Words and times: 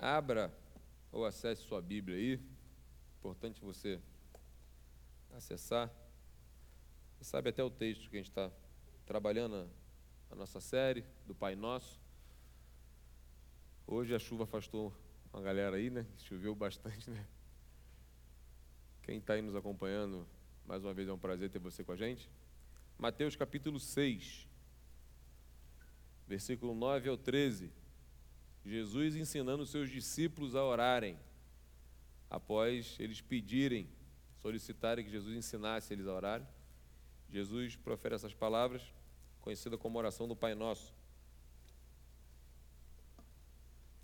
Abra 0.00 0.50
ou 1.12 1.26
acesse 1.26 1.62
sua 1.62 1.82
Bíblia 1.82 2.16
aí. 2.16 2.40
Importante 3.18 3.60
você 3.60 4.00
acessar. 5.36 5.92
Você 7.18 7.24
sabe 7.24 7.50
até 7.50 7.62
o 7.62 7.68
texto 7.68 8.08
que 8.08 8.16
a 8.16 8.18
gente 8.18 8.30
está 8.30 8.50
trabalhando 9.04 9.56
a, 9.56 9.66
a 10.32 10.34
nossa 10.34 10.58
série 10.58 11.04
do 11.26 11.34
Pai 11.34 11.54
Nosso. 11.54 12.00
Hoje 13.86 14.14
a 14.14 14.18
chuva 14.18 14.44
afastou 14.44 14.90
uma 15.30 15.42
galera 15.42 15.76
aí, 15.76 15.90
né? 15.90 16.06
Choveu 16.16 16.54
bastante, 16.54 17.10
né? 17.10 17.26
Quem 19.02 19.18
está 19.18 19.34
aí 19.34 19.42
nos 19.42 19.54
acompanhando, 19.54 20.26
mais 20.66 20.82
uma 20.82 20.94
vez 20.94 21.08
é 21.08 21.12
um 21.12 21.18
prazer 21.18 21.50
ter 21.50 21.58
você 21.58 21.84
com 21.84 21.92
a 21.92 21.96
gente. 21.96 22.30
Mateus 22.98 23.36
capítulo 23.36 23.78
6, 23.78 24.48
versículo 26.26 26.74
9 26.74 27.10
ao 27.10 27.18
13. 27.18 27.79
Jesus 28.70 29.16
ensinando 29.16 29.64
os 29.64 29.70
seus 29.70 29.90
discípulos 29.90 30.54
a 30.54 30.62
orarem, 30.62 31.18
após 32.30 32.96
eles 33.00 33.20
pedirem, 33.20 33.90
solicitarem 34.40 35.04
que 35.04 35.10
Jesus 35.10 35.36
ensinasse 35.36 35.92
eles 35.92 36.06
a 36.06 36.14
orarem. 36.14 36.46
Jesus 37.28 37.74
profere 37.74 38.14
essas 38.14 38.32
palavras, 38.32 38.80
conhecida 39.40 39.76
como 39.76 39.98
oração 39.98 40.28
do 40.28 40.36
Pai 40.36 40.54
Nosso. 40.54 40.94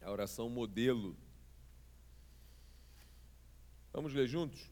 A 0.03 0.11
oração 0.11 0.51
modelo. 0.51 1.17
Vamos 3.93 4.13
ler 4.13 4.27
juntos? 4.27 4.69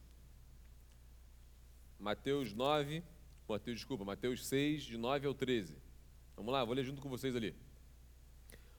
Mateus 2.01 2.53
9, 2.53 3.01
Mateus, 3.49 3.77
desculpa, 3.77 4.05
Mateus 4.05 4.45
6, 4.45 4.83
de 4.83 4.99
9 4.99 5.29
ao 5.29 5.35
13. 5.35 5.79
Vamos 6.35 6.53
lá, 6.53 6.65
vou 6.65 6.75
ler 6.75 6.85
junto 6.85 7.01
com 7.01 7.09
vocês 7.09 7.37
ali. 7.37 7.55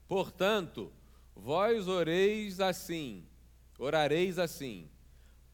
Portanto, 0.09 0.91
vós 1.35 1.87
oreis 1.87 2.59
assim, 2.59 3.25
orareis 3.77 4.39
assim: 4.39 4.89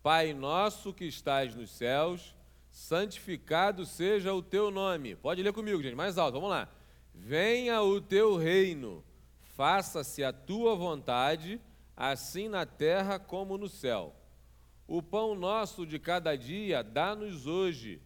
Pai 0.04 0.34
nosso 0.34 0.94
que 0.94 1.06
estás 1.06 1.56
nos 1.56 1.72
céus, 1.72 2.36
santificado 2.70 3.86
seja 3.86 4.34
o 4.34 4.42
teu 4.42 4.72
nome. 4.72 5.16
Pode 5.16 5.42
ler 5.42 5.54
comigo, 5.54 5.82
gente, 5.82 5.96
mais 5.96 6.18
alto, 6.18 6.36
vamos 6.36 6.50
lá. 6.50 6.70
Venha 7.14 7.82
o 7.82 8.00
teu 8.00 8.38
reino, 8.38 9.04
faça-se 9.56 10.24
a 10.24 10.32
tua 10.32 10.76
vontade, 10.76 11.60
assim 11.96 12.48
na 12.48 12.66
terra 12.66 13.20
como 13.20 13.58
no 13.58 13.68
céu. 13.68 14.16
O 14.88 15.02
pão 15.02 15.36
nosso 15.36 15.86
de 15.86 16.00
cada 16.00 16.36
dia 16.36 16.84
dá-nos 16.84 17.48
hoje, 17.48 18.02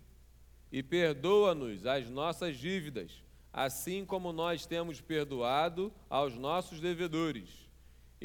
e 0.72 0.82
perdoa-nos 0.82 1.86
as 1.86 2.10
nossas 2.10 2.58
dívidas 2.58 3.26
assim 3.56 4.04
como 4.04 4.34
nós 4.34 4.66
temos 4.66 5.00
perdoado 5.00 5.90
aos 6.10 6.36
nossos 6.36 6.82
devedores. 6.82 7.65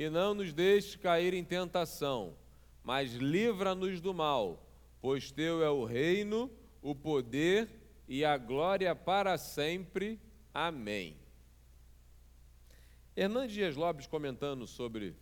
E 0.01 0.09
não 0.09 0.33
nos 0.33 0.51
deixes 0.51 0.97
cair 0.97 1.35
em 1.35 1.45
tentação, 1.45 2.35
mas 2.83 3.13
livra-nos 3.13 4.01
do 4.01 4.15
mal, 4.15 4.67
pois 4.99 5.31
teu 5.31 5.63
é 5.63 5.69
o 5.69 5.85
reino, 5.85 6.51
o 6.81 6.95
poder 6.95 7.69
e 8.09 8.25
a 8.25 8.39
glória 8.39 8.97
para 8.97 9.37
sempre. 9.37 10.19
Amém. 10.55 11.19
Hernandes 13.15 13.53
Dias 13.53 13.77
Lopes 13.77 14.07
comentando 14.07 14.67
sobre 14.67 15.15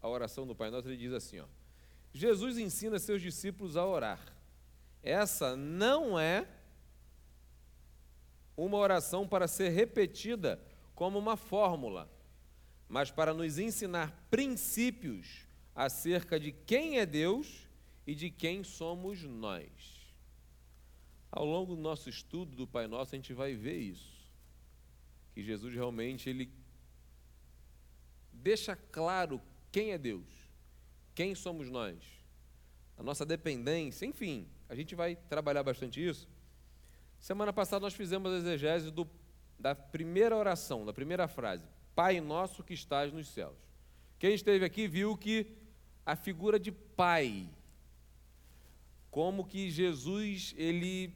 a 0.00 0.08
oração 0.08 0.46
do 0.46 0.54
Pai 0.54 0.70
Nosso, 0.70 0.88
ele 0.88 0.96
diz 0.96 1.12
assim, 1.12 1.40
ó: 1.40 1.46
Jesus 2.10 2.56
ensina 2.56 2.98
seus 2.98 3.20
discípulos 3.20 3.76
a 3.76 3.84
orar. 3.84 4.34
Essa 5.02 5.54
não 5.54 6.18
é 6.18 6.48
uma 8.56 8.78
oração 8.78 9.28
para 9.28 9.46
ser 9.46 9.68
repetida 9.68 10.58
como 10.94 11.18
uma 11.18 11.36
fórmula, 11.36 12.08
mas 12.92 13.10
para 13.10 13.32
nos 13.32 13.58
ensinar 13.58 14.12
princípios 14.30 15.46
acerca 15.74 16.38
de 16.38 16.52
quem 16.52 16.98
é 16.98 17.06
Deus 17.06 17.66
e 18.06 18.14
de 18.14 18.28
quem 18.28 18.62
somos 18.62 19.22
nós. 19.22 20.12
Ao 21.30 21.42
longo 21.42 21.74
do 21.74 21.80
nosso 21.80 22.10
estudo 22.10 22.54
do 22.54 22.66
Pai 22.66 22.86
Nosso, 22.86 23.14
a 23.14 23.16
gente 23.16 23.32
vai 23.32 23.54
ver 23.54 23.78
isso. 23.78 24.30
Que 25.32 25.42
Jesus 25.42 25.72
realmente 25.72 26.28
ele 26.28 26.52
deixa 28.30 28.76
claro 28.76 29.40
quem 29.72 29.92
é 29.92 29.96
Deus, 29.96 30.28
quem 31.14 31.34
somos 31.34 31.70
nós, 31.70 31.96
a 32.98 33.02
nossa 33.02 33.24
dependência, 33.24 34.04
enfim, 34.04 34.46
a 34.68 34.74
gente 34.74 34.94
vai 34.94 35.16
trabalhar 35.16 35.62
bastante 35.62 36.06
isso. 36.06 36.28
Semana 37.18 37.54
passada 37.54 37.80
nós 37.80 37.94
fizemos 37.94 38.30
a 38.30 38.36
exegese 38.36 38.90
do, 38.90 39.08
da 39.58 39.74
primeira 39.74 40.36
oração, 40.36 40.84
da 40.84 40.92
primeira 40.92 41.26
frase: 41.26 41.64
Pai 41.94 42.20
nosso 42.20 42.62
que 42.62 42.74
estás 42.74 43.12
nos 43.12 43.28
céus. 43.28 43.56
Quem 44.18 44.34
esteve 44.34 44.64
aqui 44.64 44.86
viu 44.86 45.16
que 45.16 45.46
a 46.06 46.16
figura 46.16 46.58
de 46.58 46.72
pai, 46.72 47.48
como 49.10 49.44
que 49.46 49.70
Jesus 49.70 50.54
ele 50.56 51.14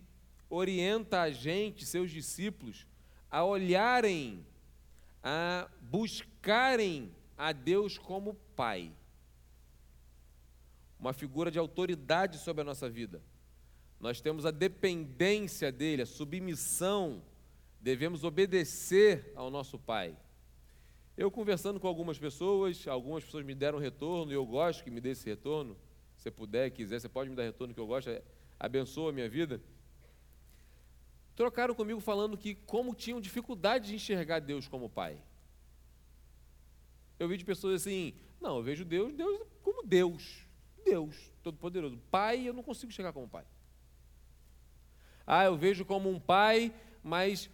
orienta 0.51 1.23
a 1.23 1.31
gente, 1.31 1.87
seus 1.87 2.11
discípulos, 2.11 2.87
a 3.31 3.45
olharem, 3.45 4.45
a 5.23 5.69
buscarem 5.81 7.13
a 7.37 7.53
Deus 7.53 7.99
como 7.99 8.35
pai. 8.55 8.93
Uma 10.99 11.13
figura 11.13 11.51
de 11.51 11.59
autoridade 11.59 12.39
sobre 12.39 12.63
a 12.63 12.65
nossa 12.65 12.89
vida. 12.89 13.23
Nós 13.99 14.21
temos 14.21 14.45
a 14.45 14.51
dependência 14.51 15.73
dele, 15.73 16.03
a 16.03 16.07
submissão, 16.07 17.23
devemos 17.81 18.25
obedecer 18.25 19.33
ao 19.35 19.51
nosso 19.51 19.79
Pai. 19.79 20.17
Eu 21.17 21.31
conversando 21.31 21.81
com 21.81 21.89
algumas 21.89 22.19
pessoas, 22.19 22.87
algumas 22.87 23.25
pessoas 23.25 23.45
me 23.45 23.55
deram 23.55 23.79
retorno, 23.79 24.33
e 24.33 24.35
eu 24.35 24.45
gosto 24.45 24.85
que 24.85 24.91
me 24.91 25.01
dê 25.01 25.11
esse 25.11 25.27
retorno. 25.27 25.77
Se 26.17 26.31
puder, 26.31 26.71
quiser, 26.71 27.01
você 27.01 27.09
pode 27.09 27.31
me 27.31 27.37
dar 27.37 27.43
retorno 27.43 27.75
que 27.75 27.81
eu 27.81 27.87
gosto, 27.87 28.11
é, 28.11 28.23
abençoa 28.59 29.11
a 29.11 29.13
minha 29.13 29.29
vida. 29.29 29.61
Trocaram 31.35 31.75
comigo 31.75 32.01
falando 32.01 32.37
que 32.37 32.55
como 32.55 32.95
tinham 32.95 33.21
dificuldade 33.21 33.89
de 33.89 33.95
enxergar 33.95 34.41
Deus 34.41 34.67
como 34.69 34.89
Pai. 34.89 35.19
Eu 37.19 37.29
vi 37.29 37.37
de 37.37 37.45
pessoas 37.45 37.83
assim, 37.83 38.15
não, 38.41 38.57
eu 38.57 38.63
vejo 38.63 38.85
Deus, 38.85 39.13
Deus 39.15 39.41
como 39.63 39.83
Deus, 39.83 40.47
Deus, 40.85 41.33
Todo-Poderoso. 41.43 41.99
Pai, 42.11 42.49
eu 42.49 42.53
não 42.53 42.63
consigo 42.63 42.93
chegar 42.93 43.13
como 43.13 43.29
Pai. 43.29 43.45
Ah, 45.27 45.45
eu 45.45 45.57
vejo 45.57 45.85
como 45.85 46.09
um 46.09 46.21
pai, 46.21 46.73
mas 47.03 47.51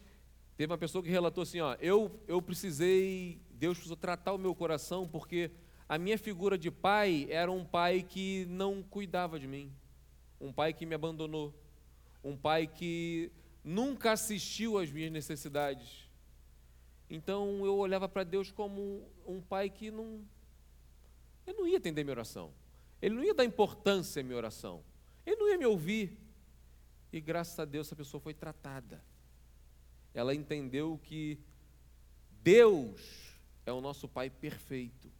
teve 0.59 0.71
uma 0.71 0.79
pessoa 0.79 1.03
que 1.03 1.09
relatou 1.09 1.43
assim, 1.43 1.59
ó, 1.61 1.75
eu, 1.81 2.21
eu 2.29 2.43
precisei, 2.43 3.41
Deus 3.63 3.79
precisou 3.79 3.97
tratar 3.97 4.33
o 4.33 4.39
meu 4.39 4.57
coração 4.57 5.07
porque 5.07 5.49
a 5.89 5.97
minha 5.97 6.19
figura 6.19 6.59
de 6.59 6.69
pai 6.69 7.29
era 7.31 7.49
um 7.49 7.65
pai 7.65 8.03
que 8.03 8.45
não 8.47 8.83
cuidava 8.83 9.39
de 9.39 9.47
mim, 9.47 9.73
um 10.41 10.53
pai 10.53 10.73
que 10.73 10.85
me 10.85 10.97
abandonou, 10.97 11.55
um 12.25 12.37
pai 12.37 12.67
que 12.67 13.31
nunca 13.63 14.11
assistiu 14.11 14.79
às 14.79 14.91
minhas 14.91 15.13
necessidades. 15.13 16.11
Então 17.09 17.65
eu 17.65 17.77
olhava 17.77 18.09
para 18.09 18.25
Deus 18.25 18.51
como 18.51 19.09
um 19.25 19.41
pai 19.41 19.71
que 19.71 19.93
não, 19.93 20.25
ele 21.47 21.57
não 21.57 21.69
ia 21.69 21.79
atender 21.79 22.03
minha 22.03 22.15
oração, 22.15 22.53
ele 23.01 23.15
não 23.15 23.23
ia 23.23 23.33
dar 23.33 23.45
importância 23.45 24.19
à 24.19 24.25
minha 24.25 24.37
oração, 24.37 24.83
ele 25.25 25.37
não 25.37 25.49
ia 25.49 25.57
me 25.57 25.67
ouvir. 25.67 26.19
E 27.13 27.21
graças 27.21 27.57
a 27.61 27.65
Deus 27.65 27.87
essa 27.87 27.95
pessoa 27.95 28.21
foi 28.21 28.35
tratada. 28.35 29.01
Ela 30.13 30.35
entendeu 30.35 30.99
que 31.05 31.39
Deus 32.43 33.32
é 33.65 33.73
o 33.73 33.81
nosso 33.81 34.09
Pai 34.09 34.31
perfeito. 34.31 35.11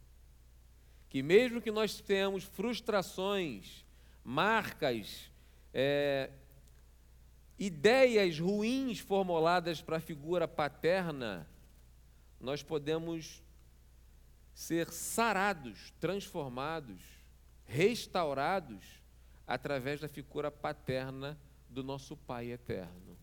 Que 1.09 1.21
mesmo 1.21 1.61
que 1.61 1.71
nós 1.71 1.99
tenhamos 2.01 2.43
frustrações, 2.43 3.85
marcas, 4.23 5.31
é, 5.73 6.31
ideias 7.57 8.39
ruins 8.39 8.99
formuladas 8.99 9.81
para 9.81 9.97
a 9.97 10.01
figura 10.01 10.47
paterna, 10.47 11.47
nós 12.39 12.63
podemos 12.63 13.43
ser 14.53 14.89
sarados, 14.91 15.91
transformados, 15.99 17.01
restaurados 17.65 19.01
através 19.47 19.99
da 19.99 20.07
figura 20.07 20.51
paterna 20.51 21.39
do 21.69 21.83
nosso 21.83 22.15
Pai 22.15 22.51
eterno. 22.51 23.17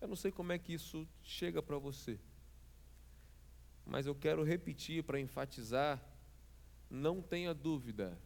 Eu 0.00 0.08
não 0.08 0.16
sei 0.16 0.30
como 0.30 0.52
é 0.52 0.58
que 0.58 0.72
isso 0.72 1.08
chega 1.22 1.62
para 1.62 1.78
você, 1.78 2.18
mas 3.86 4.04
eu 4.04 4.14
quero 4.14 4.42
repetir 4.42 5.04
para 5.04 5.20
enfatizar: 5.20 6.02
não 6.90 7.22
tenha 7.22 7.54
dúvida 7.54 8.18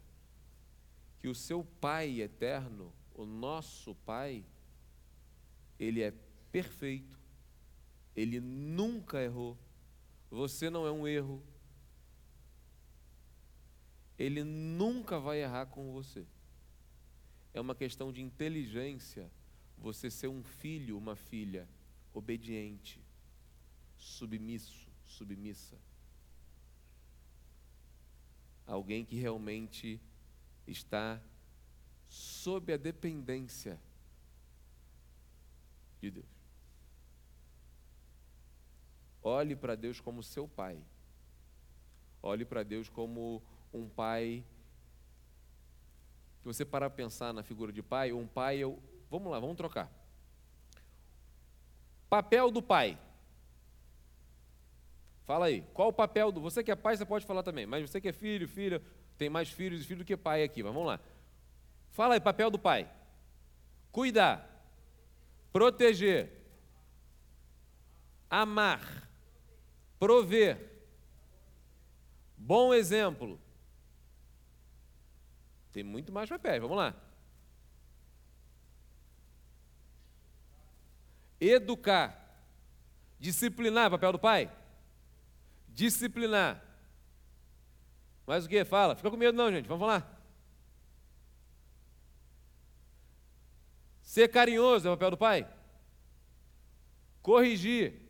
que 1.18 1.28
o 1.28 1.34
seu 1.34 1.62
Pai 1.62 2.22
eterno, 2.22 2.92
o 3.14 3.26
nosso 3.26 3.94
Pai, 3.94 4.42
ele 5.78 6.02
é 6.02 6.14
perfeito, 6.50 7.20
ele 8.16 8.40
nunca 8.40 9.22
errou, 9.22 9.56
você 10.30 10.70
não 10.70 10.86
é 10.86 10.90
um 10.90 11.06
erro, 11.06 11.42
ele 14.18 14.42
nunca 14.42 15.20
vai 15.20 15.42
errar 15.42 15.66
com 15.66 15.92
você. 15.92 16.26
É 17.52 17.60
uma 17.60 17.74
questão 17.74 18.12
de 18.12 18.22
inteligência 18.22 19.30
você 19.76 20.10
ser 20.10 20.28
um 20.28 20.42
filho, 20.42 20.96
uma 20.96 21.16
filha 21.16 21.68
obediente, 22.12 23.02
submisso, 23.96 24.89
submissa. 25.10 25.76
alguém 28.70 29.04
que 29.04 29.16
realmente 29.16 30.00
está 30.66 31.20
sob 32.08 32.72
a 32.72 32.76
dependência 32.76 33.80
de 36.00 36.10
Deus. 36.10 36.26
Olhe 39.22 39.54
para 39.54 39.74
Deus 39.74 40.00
como 40.00 40.22
seu 40.22 40.48
pai. 40.48 40.82
Olhe 42.22 42.44
para 42.44 42.62
Deus 42.62 42.88
como 42.88 43.42
um 43.72 43.88
pai. 43.88 44.44
Se 46.38 46.44
você 46.44 46.64
parar 46.64 46.88
para 46.88 46.96
pensar 46.96 47.34
na 47.34 47.42
figura 47.42 47.72
de 47.72 47.82
pai, 47.82 48.12
um 48.12 48.26
pai, 48.26 48.58
eu, 48.58 48.80
vamos 49.10 49.30
lá, 49.30 49.38
vamos 49.38 49.56
trocar. 49.56 49.90
Papel 52.08 52.50
do 52.50 52.62
pai. 52.62 52.98
Fala 55.24 55.46
aí, 55.46 55.62
qual 55.74 55.88
o 55.88 55.92
papel 55.92 56.32
do. 56.32 56.40
Você 56.40 56.62
que 56.62 56.70
é 56.70 56.76
pai, 56.76 56.96
você 56.96 57.04
pode 57.04 57.26
falar 57.26 57.42
também, 57.42 57.66
mas 57.66 57.88
você 57.88 58.00
que 58.00 58.08
é 58.08 58.12
filho, 58.12 58.48
filha, 58.48 58.82
tem 59.16 59.28
mais 59.28 59.50
filhos 59.50 59.82
e 59.82 59.84
filhos 59.84 60.04
do 60.04 60.06
que 60.06 60.16
pai 60.16 60.42
aqui, 60.42 60.62
mas 60.62 60.72
vamos 60.72 60.88
lá. 60.88 61.00
Fala 61.90 62.14
aí, 62.14 62.20
papel 62.20 62.50
do 62.50 62.58
pai. 62.58 62.90
Cuidar, 63.92 64.48
proteger, 65.52 66.30
amar, 68.28 69.08
prover, 69.98 70.84
bom 72.36 72.72
exemplo. 72.72 73.38
Tem 75.72 75.84
muito 75.84 76.12
mais 76.12 76.28
papéis, 76.28 76.60
vamos 76.60 76.76
lá. 76.76 76.94
Educar, 81.40 82.36
disciplinar, 83.18 83.90
papel 83.90 84.12
do 84.12 84.18
pai? 84.18 84.50
Disciplinar. 85.74 86.64
Mais 88.26 88.44
o 88.44 88.48
que? 88.48 88.64
Fala. 88.64 88.94
Fica 88.94 89.10
com 89.10 89.16
medo 89.16 89.36
não, 89.36 89.50
gente. 89.50 89.66
Vamos 89.66 89.88
lá. 89.88 90.06
Ser 94.02 94.28
carinhoso 94.28 94.88
é 94.88 94.90
o 94.90 94.94
papel 94.94 95.10
do 95.12 95.16
pai? 95.16 95.48
Corrigir. 97.22 98.00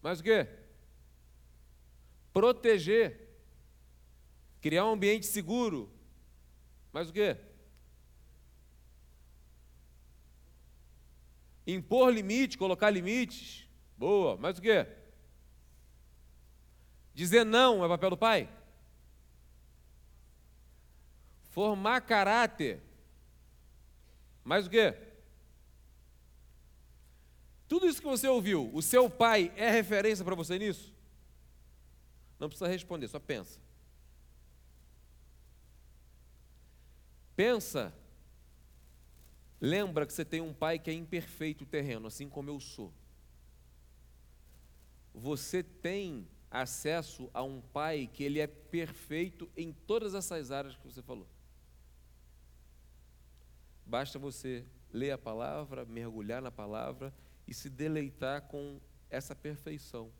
Mais 0.00 0.20
o 0.20 0.22
que? 0.22 0.46
Proteger. 2.32 3.28
Criar 4.60 4.86
um 4.86 4.92
ambiente 4.92 5.26
seguro. 5.26 5.92
Mais 6.92 7.10
o 7.10 7.12
que? 7.12 7.36
Impor 11.66 12.12
limite, 12.12 12.58
colocar 12.58 12.90
limites. 12.90 13.68
Boa. 13.96 14.36
Mais 14.36 14.58
o 14.58 14.62
que? 14.62 15.01
Dizer 17.14 17.44
não 17.44 17.84
é 17.84 17.88
papel 17.88 18.10
do 18.10 18.16
pai? 18.16 18.48
Formar 21.50 22.00
caráter. 22.00 22.80
Mais 24.44 24.66
o 24.66 24.70
quê? 24.70 24.96
Tudo 27.68 27.86
isso 27.86 28.00
que 28.00 28.06
você 28.06 28.28
ouviu, 28.28 28.70
o 28.74 28.82
seu 28.82 29.08
pai 29.08 29.52
é 29.56 29.70
referência 29.70 30.24
para 30.24 30.34
você 30.34 30.58
nisso? 30.58 30.92
Não 32.38 32.48
precisa 32.48 32.68
responder, 32.68 33.08
só 33.08 33.18
pensa. 33.18 33.60
Pensa. 37.36 37.94
Lembra 39.60 40.04
que 40.04 40.12
você 40.12 40.24
tem 40.24 40.40
um 40.40 40.52
pai 40.52 40.78
que 40.78 40.90
é 40.90 40.92
imperfeito 40.92 41.64
terreno, 41.64 42.08
assim 42.08 42.28
como 42.28 42.50
eu 42.50 42.58
sou. 42.58 42.92
Você 45.14 45.62
tem 45.62 46.26
acesso 46.52 47.30
a 47.32 47.42
um 47.42 47.60
pai 47.60 48.06
que 48.12 48.22
ele 48.22 48.38
é 48.38 48.46
perfeito 48.46 49.50
em 49.56 49.72
todas 49.72 50.14
essas 50.14 50.50
áreas 50.50 50.76
que 50.76 50.84
você 50.84 51.02
falou. 51.02 51.26
Basta 53.86 54.18
você 54.18 54.64
ler 54.92 55.12
a 55.12 55.18
palavra, 55.18 55.86
mergulhar 55.86 56.42
na 56.42 56.50
palavra 56.50 57.12
e 57.46 57.54
se 57.54 57.70
deleitar 57.70 58.42
com 58.42 58.78
essa 59.08 59.34
perfeição 59.34 60.12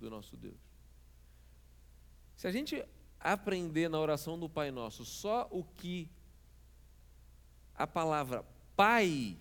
do 0.00 0.10
nosso 0.10 0.36
Deus. 0.36 0.58
Se 2.36 2.48
a 2.48 2.52
gente 2.52 2.84
aprender 3.20 3.88
na 3.88 3.98
oração 3.98 4.38
do 4.38 4.48
Pai 4.48 4.70
Nosso 4.70 5.04
só 5.04 5.48
o 5.50 5.62
que 5.62 6.10
a 7.74 7.86
palavra 7.86 8.44
Pai 8.76 9.38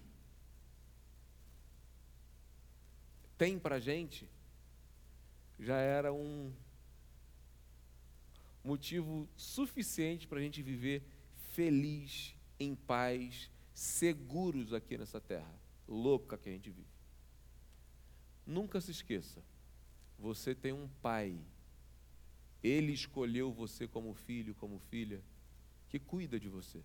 tem 3.38 3.58
para 3.58 3.80
gente, 3.80 4.30
já 5.64 5.78
era 5.78 6.12
um 6.12 6.52
motivo 8.64 9.28
suficiente 9.36 10.28
para 10.28 10.40
a 10.40 10.42
gente 10.42 10.62
viver 10.62 11.04
feliz, 11.52 12.36
em 12.60 12.76
paz, 12.76 13.50
seguros 13.74 14.74
aqui 14.74 14.98
nessa 14.98 15.20
terra 15.20 15.54
louca 15.88 16.38
que 16.38 16.50
a 16.50 16.52
gente 16.52 16.70
vive. 16.70 16.88
Nunca 18.46 18.82
se 18.82 18.92
esqueça, 18.92 19.42
você 20.20 20.54
tem 20.54 20.74
um 20.74 20.88
pai, 21.02 21.40
ele 22.62 22.92
escolheu 22.92 23.52
você 23.52 23.88
como 23.88 24.14
filho, 24.14 24.56
como 24.56 24.80
filha, 24.80 25.24
que 25.90 26.00
cuida 26.00 26.40
de 26.40 26.50
você, 26.50 26.82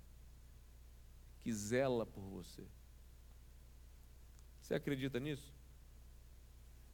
que 1.43 1.53
zela 1.53 2.07
por 2.07 2.23
você. 2.23 2.65
Você 4.61 4.75
acredita 4.75 5.19
nisso? 5.19 5.53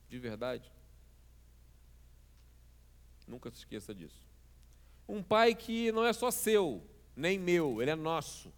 De 0.09 0.19
verdade? 0.19 0.71
Nunca 3.27 3.51
se 3.51 3.59
esqueça 3.59 3.95
disso. 3.95 4.23
Um 5.09 5.23
pai 5.23 5.55
que 5.55 5.93
não 5.93 6.05
é 6.05 6.13
só 6.13 6.31
seu, 6.31 6.83
nem 7.17 7.39
meu, 7.39 7.81
ele 7.81 7.91
é 7.91 7.95
nosso. 7.95 8.53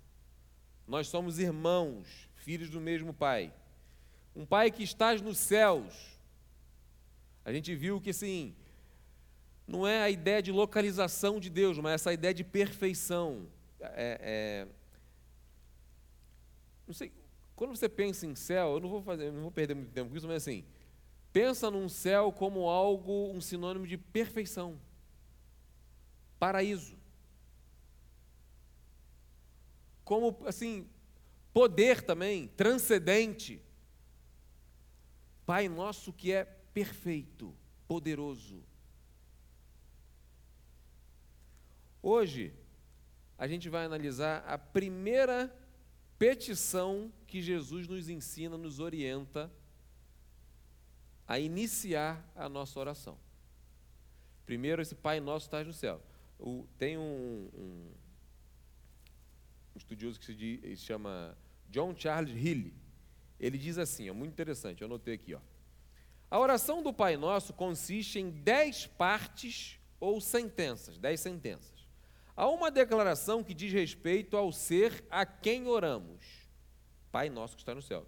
Nós 0.87 1.09
somos 1.09 1.39
irmãos, 1.39 2.29
filhos 2.37 2.71
do 2.71 2.81
mesmo 2.81 3.13
pai. 3.13 3.53
Um 4.35 4.47
pai 4.47 4.71
que 4.71 4.83
estás 4.83 5.21
nos 5.21 5.39
céus. 5.39 6.19
A 7.45 7.53
gente 7.53 7.75
viu 7.75 8.01
que 8.01 8.13
sim, 8.13 8.55
não 9.67 9.87
é 9.87 10.03
a 10.03 10.11
ideia 10.11 10.41
de 10.41 10.53
localização 10.53 11.41
de 11.41 11.51
Deus, 11.51 11.79
mas 11.79 11.95
essa 11.95 12.13
ideia 12.13 12.33
de 12.33 12.45
perfeição. 12.45 13.49
É, 13.81 14.21
é, 14.21 14.69
não 16.87 16.95
sei, 16.95 17.13
quando 17.57 17.71
você 17.71 17.89
pensa 17.89 18.27
em 18.27 18.35
céu, 18.35 18.75
eu 18.75 18.81
não 18.81 18.89
vou 18.89 19.03
fazer, 19.03 19.33
não 19.33 19.43
vou 19.43 19.51
perder 19.51 19.75
muito 19.75 19.91
tempo 19.91 20.11
com 20.11 20.17
isso, 20.17 20.27
mas 20.27 20.43
assim, 20.43 20.65
Pensa 21.37 21.71
num 21.71 21.87
céu 21.87 22.33
como 22.33 22.67
algo, 22.67 23.31
um 23.31 23.43
sinônimo 23.43 23.87
de 23.87 23.99
perfeição, 23.99 24.81
paraíso. 26.39 26.97
Como, 30.03 30.35
assim, 30.47 30.89
poder 31.53 32.01
também, 32.01 32.49
transcendente. 32.49 33.61
Pai 35.45 35.69
nosso 35.69 36.11
que 36.11 36.33
é 36.33 36.47
perfeito, 36.73 37.55
poderoso. 37.87 38.65
Hoje, 42.03 42.55
a 43.37 43.47
gente 43.47 43.69
vai 43.69 43.85
analisar 43.85 44.43
a 44.47 44.57
primeira 44.57 45.55
petição 46.19 47.13
que 47.27 47.43
Jesus 47.43 47.87
nos 47.87 48.09
ensina, 48.09 48.57
nos 48.57 48.81
orienta 48.81 49.53
a 51.27 51.39
iniciar 51.39 52.25
a 52.35 52.49
nossa 52.49 52.79
oração. 52.79 53.19
Primeiro, 54.45 54.81
esse 54.81 54.95
Pai 54.95 55.19
Nosso 55.19 55.47
está 55.47 55.63
no 55.65 55.73
céu. 55.73 56.01
O, 56.39 56.67
tem 56.79 56.97
um, 56.97 57.03
um, 57.03 57.93
um, 59.75 59.77
estudioso 59.77 60.21
que 60.21 60.27
se, 60.27 60.35
diz, 60.35 60.61
se, 60.79 60.87
chama 60.87 61.37
John 61.69 61.95
Charles 61.97 62.37
Hill. 62.37 62.73
Ele 63.41 63.59
diz 63.59 63.77
assim, 63.77 64.09
é 64.09 64.13
muito 64.13 64.33
interessante, 64.33 64.83
eu 64.83 64.87
anotei 64.87 65.15
aqui. 65.15 65.35
Ó. 65.35 65.41
A 66.31 66.39
oração 66.39 66.83
do 66.83 66.93
Pai 66.93 67.17
Nosso 67.17 67.53
consiste 67.53 68.19
em 68.21 68.31
dez 68.31 68.87
partes 68.87 69.81
ou 69.99 70.21
sentenças, 70.21 70.97
dez 70.97 71.21
sentenças. 71.21 71.87
Há 72.37 72.49
uma 72.49 72.71
declaração 72.71 73.43
que 73.43 73.55
diz 73.55 73.73
respeito 73.73 74.37
ao 74.37 74.53
ser 74.53 75.05
a 75.11 75.25
quem 75.25 75.67
oramos. 75.67 76.25
Pai 77.11 77.31
Nosso 77.31 77.57
que 77.57 77.63
está 77.63 77.75
no 77.75 77.83
céu. 77.83 78.07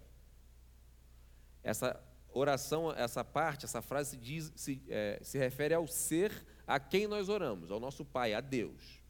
Essa 1.62 2.00
oração, 2.32 2.92
essa 2.92 3.24
parte, 3.24 3.64
essa 3.64 3.82
frase 3.82 4.10
se, 4.10 4.16
diz, 4.16 4.52
se, 4.54 4.82
é, 4.88 5.18
se 5.22 5.38
refere 5.38 5.74
ao 5.74 5.86
ser 5.86 6.32
a 6.66 6.78
quem 6.78 7.06
nós 7.06 7.28
oramos, 7.28 7.70
ao 7.70 7.80
nosso 7.80 8.04
Pai, 8.04 8.34
a 8.34 8.40
Deus. 8.40 9.00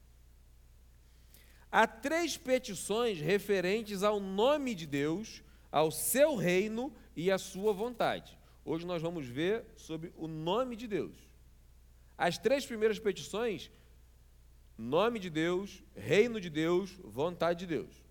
Há 1.70 1.86
três 1.86 2.36
petições 2.36 3.20
referentes 3.20 4.02
ao 4.02 4.18
nome 4.18 4.74
de 4.74 4.86
Deus, 4.86 5.42
ao 5.70 5.90
seu 5.90 6.34
reino 6.34 6.92
e 7.14 7.30
à 7.30 7.36
sua 7.36 7.72
vontade. 7.72 8.38
Hoje 8.64 8.86
nós 8.86 9.02
vamos 9.02 9.26
ver 9.26 9.64
sobre 9.76 10.12
o 10.16 10.26
nome 10.26 10.76
de 10.76 10.86
Deus. 10.86 11.14
As 12.16 12.38
três 12.38 12.64
primeiras 12.64 12.98
petições: 12.98 13.70
nome 14.76 15.18
de 15.18 15.28
Deus, 15.28 15.82
reino 15.94 16.40
de 16.40 16.48
Deus, 16.48 16.98
vontade 17.04 17.60
de 17.60 17.66
Deus. 17.66 18.07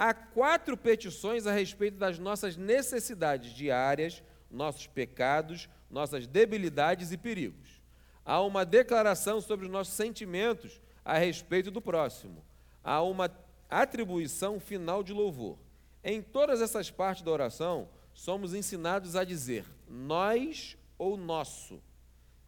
Há 0.00 0.14
quatro 0.14 0.76
petições 0.76 1.44
a 1.44 1.50
respeito 1.50 1.96
das 1.96 2.20
nossas 2.20 2.56
necessidades 2.56 3.52
diárias, 3.52 4.22
nossos 4.48 4.86
pecados, 4.86 5.68
nossas 5.90 6.24
debilidades 6.24 7.10
e 7.10 7.16
perigos. 7.16 7.82
Há 8.24 8.40
uma 8.40 8.64
declaração 8.64 9.40
sobre 9.40 9.66
os 9.66 9.72
nossos 9.72 9.94
sentimentos 9.94 10.80
a 11.04 11.18
respeito 11.18 11.68
do 11.68 11.82
próximo. 11.82 12.44
Há 12.84 13.02
uma 13.02 13.28
atribuição 13.68 14.60
final 14.60 15.02
de 15.02 15.12
louvor. 15.12 15.58
Em 16.04 16.22
todas 16.22 16.62
essas 16.62 16.92
partes 16.92 17.24
da 17.24 17.32
oração, 17.32 17.88
somos 18.14 18.54
ensinados 18.54 19.16
a 19.16 19.24
dizer 19.24 19.64
nós 19.88 20.78
ou 20.96 21.16
nosso. 21.16 21.82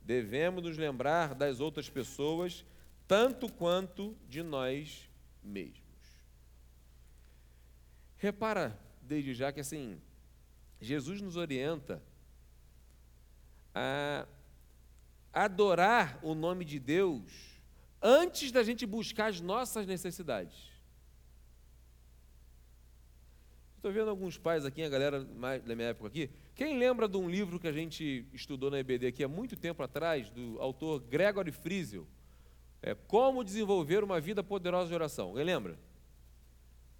Devemos 0.00 0.62
nos 0.62 0.78
lembrar 0.78 1.35
das 1.35 1.59
outras 1.59 1.90
pessoas 1.90 2.64
tanto 3.09 3.50
quanto 3.50 4.16
de 4.28 4.40
nós 4.40 5.11
mesmos. 5.42 5.80
Repara 8.21 8.79
desde 9.00 9.33
já 9.33 9.50
que 9.50 9.61
assim, 9.61 9.99
Jesus 10.79 11.23
nos 11.23 11.37
orienta 11.37 12.03
a 13.75 14.27
adorar 15.33 16.21
o 16.23 16.35
nome 16.35 16.65
de 16.65 16.79
Deus 16.79 17.59
antes 18.00 18.53
da 18.53 18.62
gente 18.62 18.85
buscar 18.85 19.31
as 19.31 19.41
nossas 19.41 19.87
necessidades. 19.87 20.71
Estou 23.77 23.91
vendo 23.91 24.11
alguns 24.11 24.37
pais 24.37 24.67
aqui, 24.67 24.83
a 24.83 24.89
galera 24.91 25.25
da 25.25 25.75
minha 25.75 25.89
época 25.89 26.09
aqui. 26.09 26.29
Quem 26.55 26.79
lembra 26.79 27.09
de 27.09 27.17
um 27.17 27.29
livro 27.29 27.59
que 27.59 27.69
a 27.69 27.73
gente 27.73 28.27
estudou 28.35 28.71
na 28.71 28.79
EBD 28.79 29.07
aqui 29.07 29.25
há 29.25 29.29
muito 29.29 29.57
tempo 29.57 29.83
atrás, 29.83 30.29
do 30.29 30.61
autor 30.61 31.00
Gregory 31.00 31.50
Friesel? 31.50 32.07
É, 32.83 32.95
Como 32.95 33.43
desenvolver 33.43 34.05
uma 34.05 34.21
vida 34.21 34.45
poderosa 34.45 34.89
de 34.91 34.95
oração. 34.95 35.29
Alguém 35.29 35.45
lembra? 35.45 35.79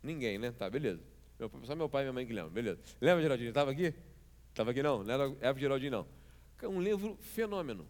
Ninguém, 0.02 0.38
né? 0.38 0.52
Tá, 0.52 0.69
beleza. 0.69 1.00
Meu, 1.38 1.50
só 1.64 1.75
meu 1.75 1.88
pai 1.88 2.02
e 2.02 2.04
minha 2.04 2.12
mãe 2.12 2.26
que 2.26 2.33
lembram, 2.33 2.52
beleza. 2.52 2.78
Lembra, 3.00 3.23
Geraldinho? 3.23 3.49
Estava 3.49 3.71
aqui? 3.71 3.95
Estava 4.50 4.71
aqui 4.71 4.83
não? 4.83 5.02
Não 5.02 5.37
era 5.40 5.52
de 5.52 5.61
Geraldinho, 5.61 5.90
não. 5.92 6.07
Um 6.69 6.80
livro 6.80 7.16
fenômeno. 7.21 7.87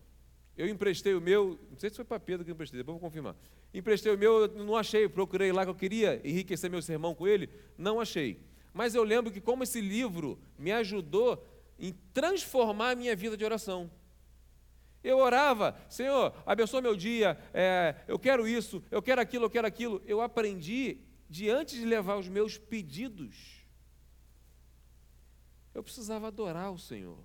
Eu 0.56 0.68
emprestei 0.68 1.14
o 1.14 1.20
meu, 1.20 1.58
não 1.70 1.78
sei 1.78 1.90
se 1.90 1.96
foi 1.96 2.04
para 2.04 2.20
Pedro 2.20 2.44
que 2.44 2.50
eu 2.50 2.54
emprestei, 2.54 2.78
depois 2.78 3.00
vou 3.00 3.08
confirmar. 3.08 3.34
Emprestei 3.72 4.12
o 4.12 4.18
meu, 4.18 4.46
não 4.48 4.76
achei, 4.76 5.08
procurei 5.08 5.52
lá 5.52 5.64
que 5.64 5.70
eu 5.70 5.74
queria 5.74 6.20
enriquecer 6.24 6.70
meu 6.70 6.82
sermão 6.82 7.14
com 7.14 7.26
ele, 7.26 7.48
não 7.78 8.00
achei. 8.00 8.40
Mas 8.72 8.94
eu 8.94 9.02
lembro 9.02 9.32
que 9.32 9.40
como 9.40 9.62
esse 9.62 9.80
livro 9.80 10.38
me 10.58 10.70
ajudou 10.72 11.44
em 11.78 11.94
transformar 12.12 12.90
a 12.90 12.94
minha 12.94 13.16
vida 13.16 13.36
de 13.36 13.44
oração. 13.44 13.90
Eu 15.02 15.18
orava, 15.18 15.74
Senhor, 15.88 16.34
abençoa 16.44 16.82
meu 16.82 16.94
dia, 16.94 17.38
é, 17.54 17.94
eu 18.06 18.18
quero 18.18 18.46
isso, 18.46 18.82
eu 18.90 19.00
quero 19.00 19.20
aquilo, 19.20 19.46
eu 19.46 19.50
quero 19.50 19.66
aquilo. 19.66 20.02
Eu 20.04 20.20
aprendi, 20.20 20.98
diante 21.30 21.76
de 21.76 21.84
levar 21.84 22.16
os 22.16 22.28
meus 22.28 22.58
pedidos, 22.58 23.64
eu 25.72 25.82
precisava 25.82 26.26
adorar 26.26 26.72
o 26.72 26.78
Senhor. 26.78 27.22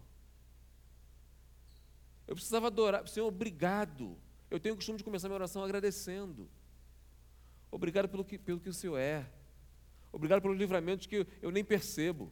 Eu 2.27 2.35
precisava 2.35 2.67
adorar, 2.67 3.07
Senhor, 3.07 3.27
obrigado. 3.27 4.17
Eu 4.49 4.59
tenho 4.59 4.75
o 4.75 4.77
costume 4.77 4.99
de 4.99 5.03
começar 5.03 5.27
minha 5.27 5.35
oração 5.35 5.63
agradecendo. 5.63 6.47
Obrigado 7.71 8.07
pelo 8.07 8.23
que, 8.23 8.37
pelo 8.37 8.59
que 8.59 8.69
o 8.69 8.73
Senhor 8.73 8.97
é. 8.97 9.27
Obrigado 10.11 10.41
pelos 10.41 10.57
livramentos 10.57 11.07
que 11.07 11.17
eu, 11.17 11.27
eu 11.41 11.51
nem 11.51 11.65
percebo. 11.65 12.31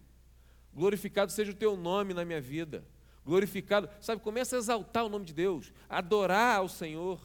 Glorificado 0.74 1.32
seja 1.32 1.52
o 1.52 1.56
teu 1.56 1.76
nome 1.76 2.14
na 2.14 2.24
minha 2.24 2.40
vida 2.40 2.88
glorificado. 3.26 3.90
Sabe, 4.02 4.22
começa 4.22 4.56
a 4.56 4.60
exaltar 4.60 5.06
o 5.06 5.10
nome 5.10 5.26
de 5.26 5.34
Deus, 5.34 5.74
adorar 5.88 6.58
ao 6.58 6.70
Senhor. 6.70 7.22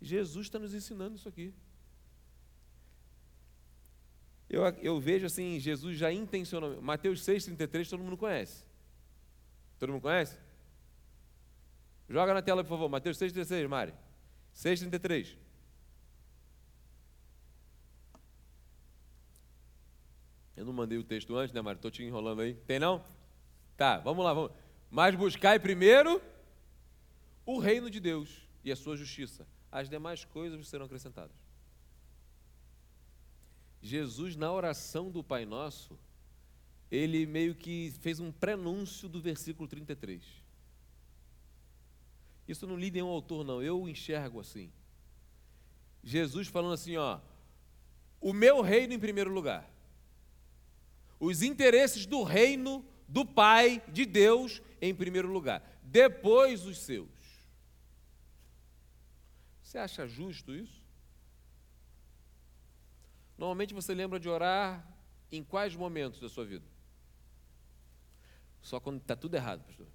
Jesus 0.00 0.46
está 0.46 0.58
nos 0.58 0.74
ensinando 0.74 1.16
isso 1.16 1.28
aqui. 1.28 1.54
Eu, 4.48 4.62
eu 4.80 4.98
vejo 4.98 5.26
assim, 5.26 5.58
Jesus 5.60 5.98
já 5.98 6.10
intencionou. 6.10 6.80
Mateus 6.80 7.20
6,33 7.20 7.90
todo 7.90 8.02
mundo 8.02 8.16
conhece. 8.16 8.64
Todo 9.78 9.92
mundo 9.92 10.02
conhece? 10.02 10.38
Joga 12.08 12.32
na 12.32 12.40
tela, 12.40 12.64
por 12.64 12.70
favor. 12.70 12.88
Mateus 12.88 13.18
6,33, 13.18 13.68
Mari. 13.68 13.94
6,33. 14.54 15.36
Eu 20.56 20.64
não 20.64 20.72
mandei 20.72 20.98
o 20.98 21.04
texto 21.04 21.36
antes, 21.36 21.54
né, 21.54 21.60
Mari? 21.60 21.76
Estou 21.76 21.90
te 21.90 22.02
enrolando 22.02 22.40
aí. 22.40 22.54
Tem 22.54 22.78
não? 22.78 23.04
Tá, 23.76 23.98
vamos 23.98 24.24
lá, 24.24 24.32
vamos. 24.32 24.50
Mas 24.90 25.14
buscai 25.14 25.58
primeiro 25.60 26.20
o 27.44 27.58
reino 27.58 27.90
de 27.90 28.00
Deus 28.00 28.48
e 28.64 28.72
a 28.72 28.76
sua 28.76 28.96
justiça. 28.96 29.46
As 29.70 29.88
demais 29.88 30.24
coisas 30.24 30.66
serão 30.66 30.86
acrescentadas. 30.86 31.47
Jesus, 33.80 34.36
na 34.36 34.52
oração 34.52 35.10
do 35.10 35.22
Pai 35.22 35.44
Nosso, 35.44 35.98
ele 36.90 37.26
meio 37.26 37.54
que 37.54 37.92
fez 38.00 38.18
um 38.18 38.32
prenúncio 38.32 39.08
do 39.08 39.20
versículo 39.20 39.68
33. 39.68 40.22
Isso 42.46 42.66
não 42.66 42.76
li 42.76 42.90
nenhum 42.90 43.08
autor, 43.08 43.44
não, 43.44 43.62
eu 43.62 43.88
enxergo 43.88 44.40
assim. 44.40 44.72
Jesus 46.02 46.48
falando 46.48 46.72
assim, 46.72 46.96
ó, 46.96 47.20
o 48.20 48.32
meu 48.32 48.62
reino 48.62 48.94
em 48.94 48.98
primeiro 48.98 49.30
lugar. 49.30 49.68
Os 51.20 51.42
interesses 51.42 52.06
do 52.06 52.22
reino 52.22 52.84
do 53.06 53.24
Pai, 53.24 53.82
de 53.88 54.06
Deus, 54.06 54.62
em 54.80 54.94
primeiro 54.94 55.28
lugar. 55.30 55.62
Depois 55.82 56.64
os 56.64 56.78
seus. 56.78 57.08
Você 59.62 59.78
acha 59.78 60.06
justo 60.06 60.54
isso? 60.54 60.77
Normalmente 63.38 63.72
você 63.72 63.94
lembra 63.94 64.18
de 64.18 64.28
orar 64.28 64.84
em 65.30 65.44
quais 65.44 65.76
momentos 65.76 66.18
da 66.18 66.28
sua 66.28 66.44
vida? 66.44 66.66
Só 68.60 68.80
quando 68.80 69.00
está 69.00 69.14
tudo 69.14 69.36
errado, 69.36 69.62
pastor. 69.64 69.86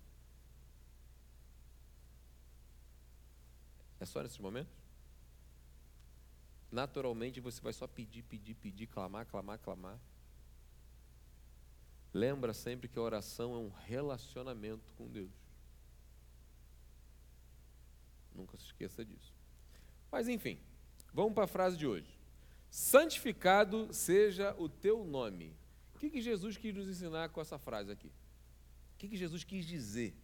É 3.99 4.05
só 4.05 4.23
nesses 4.23 4.37
momentos? 4.37 4.73
Naturalmente 6.71 7.41
você 7.41 7.61
vai 7.61 7.73
só 7.73 7.85
pedir, 7.85 8.23
pedir, 8.23 8.55
pedir, 8.55 8.87
clamar, 8.87 9.25
clamar, 9.27 9.59
clamar. 9.59 9.99
Lembra 12.13 12.53
sempre 12.53 12.87
que 12.87 12.97
a 12.97 13.01
oração 13.01 13.53
é 13.53 13.57
um 13.57 13.69
relacionamento 13.69 14.89
com 14.93 15.07
Deus. 15.07 15.31
Nunca 18.33 18.57
se 18.57 18.65
esqueça 18.65 19.03
disso. 19.03 19.33
Mas 20.11 20.27
enfim, 20.27 20.59
vamos 21.13 21.33
para 21.33 21.43
a 21.43 21.47
frase 21.47 21.75
de 21.75 21.85
hoje. 21.85 22.22
Santificado 22.73 23.93
seja 23.93 24.55
o 24.57 24.67
teu 24.67 25.05
nome. 25.05 25.55
O 25.93 25.99
que, 25.99 26.09
que 26.09 26.19
Jesus 26.19 26.57
quis 26.57 26.73
nos 26.73 26.89
ensinar 26.89 27.29
com 27.29 27.39
essa 27.39 27.59
frase 27.59 27.91
aqui? 27.91 28.07
O 28.07 28.97
que, 28.97 29.09
que 29.09 29.15
Jesus 29.15 29.43
quis 29.43 29.63
dizer? 29.63 30.15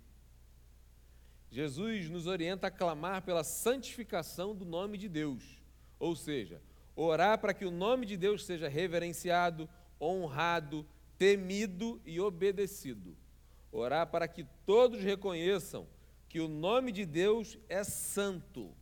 Jesus 1.52 2.10
nos 2.10 2.26
orienta 2.26 2.66
a 2.66 2.72
clamar 2.72 3.22
pela 3.22 3.44
santificação 3.44 4.56
do 4.56 4.66
nome 4.66 4.98
de 4.98 5.08
Deus. 5.08 5.62
Ou 6.00 6.16
seja, 6.16 6.60
orar 6.96 7.38
para 7.38 7.54
que 7.54 7.66
o 7.66 7.72
nome 7.72 8.08
de 8.08 8.18
Deus 8.18 8.44
seja 8.44 8.68
reverenciado, 8.68 9.70
honrado, 10.02 10.84
temido 11.20 12.02
e 12.04 12.20
obedecido. 12.20 13.16
Orar 13.72 14.08
para 14.08 14.28
que 14.28 14.44
todos 14.66 15.04
reconheçam 15.04 15.86
que 16.28 16.40
o 16.40 16.48
nome 16.48 16.92
de 16.92 17.06
Deus 17.06 17.60
é 17.70 17.84
santo. 17.84 18.74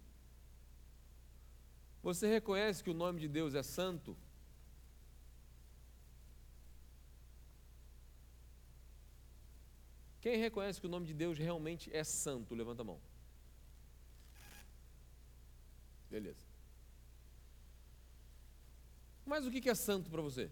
Você 2.07 2.25
reconhece 2.25 2.81
que 2.81 2.89
o 2.89 2.93
nome 2.93 3.19
de 3.19 3.27
Deus 3.27 3.53
é 3.53 3.61
santo? 3.61 4.15
Quem 10.21 10.37
reconhece 10.37 10.79
que 10.79 10.87
o 10.87 10.89
nome 10.89 11.05
de 11.05 11.13
Deus 11.13 11.37
realmente 11.37 11.93
é 11.93 12.05
santo? 12.05 12.55
Levanta 12.55 12.81
a 12.81 12.85
mão. 12.85 13.01
Beleza. 16.09 16.45
Mas 19.25 19.45
o 19.45 19.51
que 19.51 19.69
é 19.69 19.75
santo 19.75 20.09
para 20.09 20.21
você? 20.21 20.49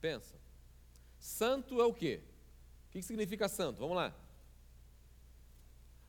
Pensa. 0.00 0.36
Santo 1.18 1.82
é 1.82 1.84
o 1.84 1.92
quê? 1.92 2.22
O 2.86 2.92
que 2.92 3.02
significa 3.02 3.46
santo? 3.46 3.78
Vamos 3.78 3.98
lá. 3.98 4.16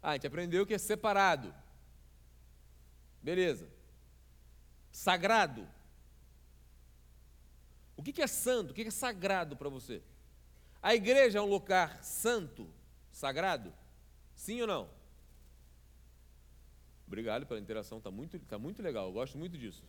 Ah, 0.01 0.11
a 0.11 0.13
gente 0.13 0.27
aprendeu 0.27 0.65
que 0.65 0.73
é 0.73 0.77
separado. 0.77 1.53
Beleza. 3.21 3.78
Sagrado. 4.91 5.67
O 7.95 8.03
que 8.03 8.21
é 8.21 8.27
santo? 8.27 8.71
O 8.71 8.73
que 8.73 8.81
é 8.81 8.91
sagrado 8.91 9.57
para 9.57 9.69
você? 9.69 10.01
A 10.81 10.95
igreja 10.95 11.39
é 11.39 11.41
um 11.41 11.49
lugar 11.49 12.03
santo, 12.03 12.67
sagrado? 13.11 13.73
Sim 14.33 14.61
ou 14.61 14.67
não? 14.67 14.89
Obrigado 17.05 17.45
pela 17.45 17.59
interação, 17.59 17.97
está 17.97 18.09
muito, 18.09 18.39
tá 18.39 18.57
muito 18.57 18.81
legal, 18.81 19.07
eu 19.07 19.11
gosto 19.11 19.37
muito 19.37 19.57
disso. 19.57 19.83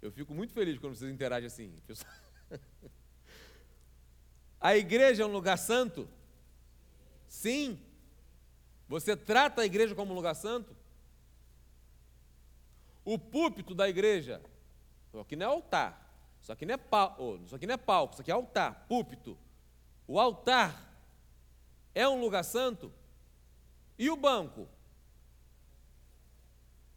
Eu 0.00 0.10
fico 0.10 0.32
muito 0.34 0.52
feliz 0.52 0.78
quando 0.78 0.94
vocês 0.94 1.12
interagem 1.12 1.46
assim. 1.46 1.74
A 4.60 4.76
igreja 4.76 5.22
é 5.22 5.26
um 5.26 5.32
lugar 5.32 5.58
santo? 5.58 6.08
Sim. 7.28 7.78
Você 8.88 9.14
trata 9.14 9.60
a 9.60 9.66
igreja 9.66 9.94
como 9.94 10.12
um 10.12 10.14
lugar 10.14 10.34
santo? 10.34 10.74
O 13.04 13.18
púlpito 13.18 13.74
da 13.74 13.88
igreja, 13.88 14.40
isso 15.06 15.18
aqui 15.18 15.36
não 15.36 15.46
é 15.46 15.48
altar, 15.48 16.04
isso 16.40 16.52
aqui 16.52 16.64
não 16.64 16.74
é, 16.74 16.78
palco, 16.78 17.40
isso 17.44 17.54
aqui 17.54 17.66
não 17.66 17.74
é 17.74 17.78
palco, 17.78 18.14
isso 18.14 18.22
aqui 18.22 18.30
é 18.30 18.34
altar, 18.34 18.86
púlpito. 18.88 19.36
O 20.06 20.18
altar 20.18 20.94
é 21.94 22.08
um 22.08 22.20
lugar 22.20 22.42
santo? 22.44 22.92
E 23.98 24.10
o 24.10 24.16
banco? 24.16 24.68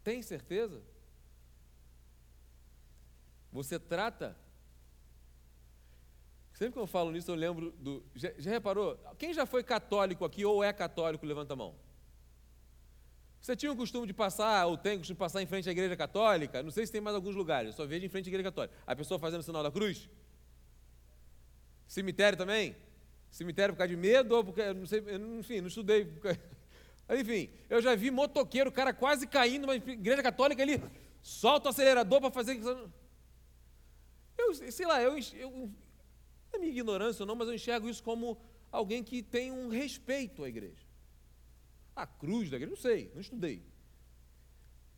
Tem 0.04 0.22
certeza? 0.22 0.82
Você 3.52 3.80
trata? 3.80 4.38
Sempre 6.54 6.74
que 6.74 6.80
eu 6.80 6.88
falo 6.88 7.12
nisso, 7.12 7.30
eu 7.30 7.36
lembro 7.36 7.72
do. 7.72 8.04
Já, 8.16 8.32
já 8.38 8.50
reparou? 8.50 8.98
Quem 9.18 9.34
já 9.34 9.46
foi 9.46 9.64
católico 9.64 10.26
aqui 10.26 10.44
ou 10.44 10.64
é 10.64 10.74
católico, 10.74 11.26
levanta 11.26 11.54
a 11.54 11.56
mão. 11.56 11.76
Você 13.42 13.56
tinha 13.56 13.72
o 13.72 13.76
costume 13.76 14.08
de 14.08 14.14
passar, 14.14 14.66
ou 14.66 14.78
tem 14.78 14.96
o 14.96 14.98
costume 15.00 15.16
de 15.16 15.20
passar 15.20 15.42
em 15.42 15.46
frente 15.46 15.70
à 15.70 15.72
igreja 15.72 15.96
católica? 15.96 16.62
Não 16.64 16.72
sei 16.72 16.86
se 16.86 16.92
tem 16.92 17.00
mais 17.00 17.16
alguns 17.16 17.36
lugares, 17.36 17.72
eu 17.72 17.76
só 17.76 17.86
vejo 17.86 18.06
em 18.06 18.10
frente 18.10 18.26
à 18.26 18.30
igreja 18.30 18.44
católica. 18.44 18.76
A 18.86 18.96
pessoa 18.96 19.20
fazendo 19.20 19.40
o 19.42 19.44
sinal 19.44 19.64
da 19.64 19.72
cruz? 19.72 20.10
Cemitério 21.88 22.38
também? 22.38 22.76
Cemitério 23.32 23.74
por 23.74 23.80
causa 23.80 23.90
de 23.90 23.98
medo 24.00 24.36
ou 24.36 24.44
porque. 24.44 24.74
Não 24.74 24.86
sei, 24.86 25.04
enfim, 25.40 25.62
não 25.62 25.68
estudei. 25.68 26.08
Enfim, 27.10 27.50
eu 27.70 27.82
já 27.82 27.96
vi 27.96 28.12
motoqueiro, 28.12 28.70
o 28.70 28.74
cara 28.74 28.94
quase 28.94 29.26
caindo, 29.28 29.66
mas 29.66 29.82
igreja 29.88 30.22
católica 30.22 30.62
ele 30.62 30.84
solta 31.22 31.68
o 31.68 31.70
acelerador 31.70 32.20
para 32.20 32.32
fazer. 32.32 32.60
Eu 34.38 34.54
sei 34.54 34.86
lá, 34.86 35.02
eu, 35.02 35.18
eu, 35.36 35.72
é 36.52 36.58
minha 36.58 36.72
ignorância 36.72 37.24
ou 37.24 37.28
não, 37.28 37.36
mas 37.36 37.48
eu 37.48 37.54
enxergo 37.54 37.90
isso 37.90 38.04
como 38.04 38.38
alguém 38.72 39.04
que 39.04 39.24
tem 39.24 39.52
um 39.52 39.70
respeito 39.70 40.44
à 40.44 40.50
igreja. 40.50 40.87
A 41.98 42.06
cruz 42.06 42.48
da 42.52 42.58
igreja, 42.58 42.70
não 42.70 42.78
sei, 42.80 43.12
não 43.16 43.22
estudei. 43.22 43.66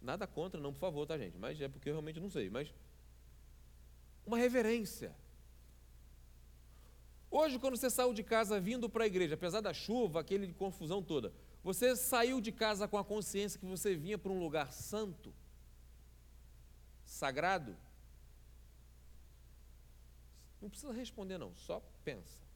Nada 0.01 0.27
contra, 0.27 0.59
não, 0.59 0.73
por 0.73 0.79
favor, 0.79 1.07
tá, 1.07 1.17
gente? 1.17 1.37
Mas 1.37 1.59
é 1.61 1.69
porque 1.69 1.87
eu 1.87 1.93
realmente 1.93 2.19
não 2.19 2.29
sei. 2.29 2.49
Mas 2.49 2.73
uma 4.25 4.37
reverência. 4.37 5.15
Hoje, 7.31 7.57
quando 7.57 7.77
você 7.77 7.89
saiu 7.89 8.13
de 8.13 8.21
casa 8.21 8.59
vindo 8.59 8.89
para 8.89 9.05
a 9.05 9.07
igreja, 9.07 9.35
apesar 9.35 9.61
da 9.61 9.73
chuva, 9.73 10.19
aquele 10.19 10.51
confusão 10.53 11.01
toda, 11.01 11.31
você 11.63 11.95
saiu 11.95 12.41
de 12.41 12.51
casa 12.51 12.85
com 12.85 12.97
a 12.97 13.05
consciência 13.05 13.57
que 13.57 13.65
você 13.65 13.95
vinha 13.95 14.17
para 14.17 14.33
um 14.33 14.39
lugar 14.39 14.73
santo, 14.73 15.33
sagrado? 17.05 17.77
Não 20.61 20.69
precisa 20.69 20.91
responder, 20.91 21.37
não, 21.37 21.55
só 21.55 21.81
pensa. 22.03 22.48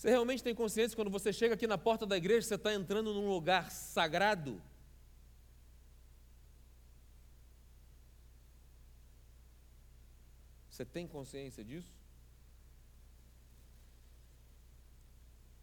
Você 0.00 0.08
realmente 0.08 0.42
tem 0.42 0.54
consciência 0.54 0.96
quando 0.96 1.10
você 1.10 1.30
chega 1.30 1.52
aqui 1.52 1.66
na 1.66 1.76
porta 1.76 2.06
da 2.06 2.16
igreja, 2.16 2.48
você 2.48 2.54
está 2.54 2.72
entrando 2.72 3.12
num 3.12 3.28
lugar 3.28 3.70
sagrado? 3.70 4.58
Você 10.70 10.86
tem 10.86 11.06
consciência 11.06 11.62
disso? 11.62 11.92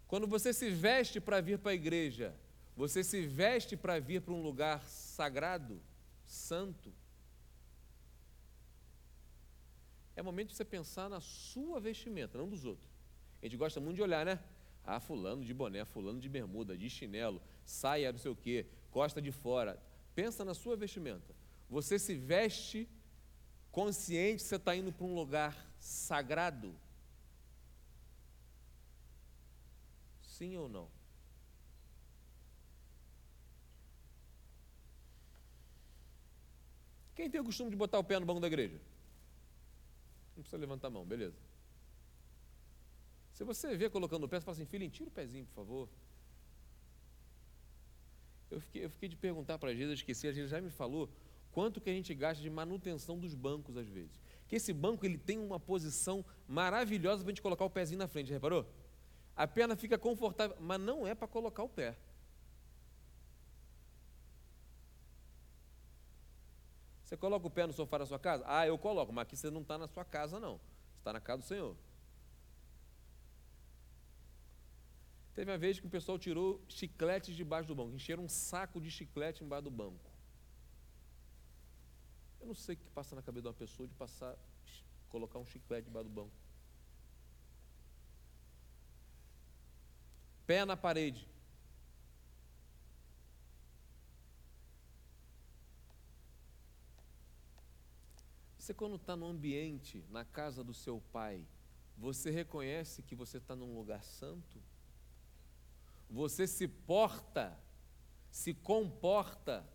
Quando 0.08 0.28
você 0.28 0.54
se 0.54 0.70
veste 0.70 1.20
para 1.20 1.42
vir 1.42 1.58
para 1.58 1.72
a 1.72 1.74
igreja, 1.74 2.36
você 2.76 3.04
se 3.04 3.26
veste 3.26 3.76
para 3.76 4.00
vir 4.00 4.22
para 4.22 4.36
um 4.36 4.44
lugar 4.44 4.84
sagrado, 4.88 5.82
santo. 6.28 6.94
É 10.16 10.22
momento 10.22 10.50
de 10.50 10.56
você 10.56 10.64
pensar 10.64 11.10
na 11.10 11.20
sua 11.20 11.80
vestimenta, 11.80 12.38
não 12.38 12.48
dos 12.48 12.66
outros. 12.66 12.87
A 13.42 13.46
gente 13.46 13.58
gosta 13.58 13.80
muito 13.80 13.96
de 13.96 14.02
olhar, 14.02 14.26
né? 14.26 14.40
Ah, 14.84 15.00
fulano 15.00 15.44
de 15.44 15.54
boné, 15.54 15.84
fulano 15.86 16.20
de 16.20 16.30
bermuda, 16.30 16.78
de 16.78 16.90
chinelo, 16.90 17.42
saia 17.66 18.12
não 18.12 18.20
sei 18.20 18.32
o 18.32 18.36
quê, 18.36 18.66
costa 18.90 19.22
de 19.22 19.32
fora. 19.32 19.82
Pensa 20.16 20.46
na 20.46 20.54
sua 20.54 20.76
vestimenta. 20.76 21.36
Você 21.70 22.00
se 22.00 22.16
veste 22.16 22.88
consciente 23.72 24.42
você 24.42 24.56
está 24.56 24.76
indo 24.76 24.92
para 24.92 25.06
um 25.06 25.14
lugar 25.14 25.56
sagrado? 25.80 26.74
Sim 30.22 30.56
ou 30.58 30.70
não? 30.70 30.90
Quem 37.16 37.30
tem 37.30 37.42
o 37.42 37.44
costume 37.44 37.72
de 37.72 37.76
botar 37.76 37.98
o 37.98 38.04
pé 38.04 38.20
no 38.20 38.26
banco 38.26 38.40
da 38.40 38.48
igreja? 38.48 38.80
Não 40.36 40.44
precisa 40.44 40.58
levantar 40.58 40.88
a 40.88 40.92
mão, 40.92 41.04
beleza. 41.04 41.47
Se 43.38 43.44
você 43.44 43.78
vê 43.78 43.88
colocando 43.88 44.24
o 44.24 44.28
pé, 44.28 44.40
você 44.40 44.46
fala 44.46 44.56
assim, 44.56 44.66
filho, 44.66 44.90
tira 44.90 45.08
o 45.08 45.12
pezinho, 45.12 45.46
por 45.46 45.54
favor. 45.54 45.90
Eu 48.50 48.60
fiquei, 48.60 48.86
eu 48.86 48.90
fiquei 48.90 49.08
de 49.08 49.16
perguntar 49.16 49.60
para 49.60 49.70
a 49.70 49.76
Jesus, 49.76 50.00
esqueci, 50.00 50.28
a 50.28 50.32
gente 50.32 50.48
já 50.48 50.60
me 50.60 50.72
falou 50.72 51.08
quanto 51.52 51.80
que 51.80 51.88
a 51.88 51.94
gente 51.94 52.16
gasta 52.16 52.42
de 52.42 52.50
manutenção 52.50 53.16
dos 53.16 53.36
bancos 53.36 53.78
às 53.78 53.88
vezes. 53.88 54.20
Que 54.48 54.56
esse 54.56 54.74
banco 54.74 55.06
ele 55.06 55.20
tem 55.20 55.38
uma 55.38 55.60
posição 55.60 56.26
maravilhosa 56.48 57.22
para 57.22 57.30
a 57.30 57.34
gente 57.36 57.44
colocar 57.44 57.64
o 57.64 57.70
pezinho 57.70 58.00
na 58.00 58.08
frente, 58.08 58.34
reparou? 58.34 58.66
A 59.36 59.46
perna 59.46 59.76
fica 59.76 60.00
confortável, 60.00 60.58
mas 60.60 60.82
não 60.82 61.06
é 61.06 61.14
para 61.14 61.28
colocar 61.28 61.62
o 61.62 61.70
pé. 61.70 61.96
Você 67.04 67.16
coloca 67.16 67.46
o 67.46 67.52
pé 67.52 67.68
no 67.68 67.74
sofá 67.74 68.00
da 68.00 68.08
sua 68.08 68.18
casa? 68.18 68.44
Ah, 68.48 68.66
eu 68.66 68.80
coloco, 68.80 69.14
mas 69.14 69.22
aqui 69.28 69.38
você 69.38 69.52
não 69.52 69.62
está 69.62 69.78
na 69.78 69.88
sua 69.88 70.04
casa, 70.04 70.40
não. 70.40 70.58
Você 70.58 70.98
está 71.02 71.14
na 71.14 71.22
casa 71.22 71.44
do 71.44 71.46
Senhor. 71.46 71.78
Teve 75.38 75.52
uma 75.52 75.58
vez 75.60 75.80
que 75.80 75.86
o 75.86 75.90
pessoal 75.90 76.18
tirou 76.18 76.60
chicletes 76.68 77.36
debaixo 77.36 77.68
do 77.68 77.76
banco, 77.76 77.94
encheram 77.94 78.24
um 78.24 78.28
saco 78.28 78.82
de 78.82 78.90
chiclete 78.90 79.44
embaixo 79.44 79.66
do 79.66 79.70
banco. 79.70 80.10
Eu 82.42 82.48
não 82.48 82.56
sei 82.56 82.74
o 82.74 82.78
que 82.80 82.90
passa 82.90 83.16
na 83.16 83.22
cabeça 83.22 83.44
de 83.44 83.48
uma 83.50 83.54
pessoa 83.54 83.88
de 83.88 83.94
passar, 83.94 84.36
colocar 85.10 85.38
um 85.38 85.46
chiclete 85.46 85.86
debaixo 85.86 86.10
do 86.10 86.16
banco. 86.16 86.34
Pé 90.48 90.66
na 90.66 90.76
parede. 90.76 91.30
Você, 98.58 98.74
quando 98.74 98.96
está 98.96 99.16
no 99.16 99.28
ambiente, 99.28 100.04
na 100.10 100.26
casa 100.26 100.64
do 100.64 100.74
seu 100.74 101.00
pai, 101.14 101.46
você 101.96 102.32
reconhece 102.32 103.04
que 103.04 103.14
você 103.14 103.38
está 103.38 103.56
num 103.56 103.76
lugar 103.76 104.04
santo? 104.04 104.60
Você 106.10 106.48
se 106.48 106.68
porta, 106.68 107.58
se 108.30 108.54
comporta 108.54 109.68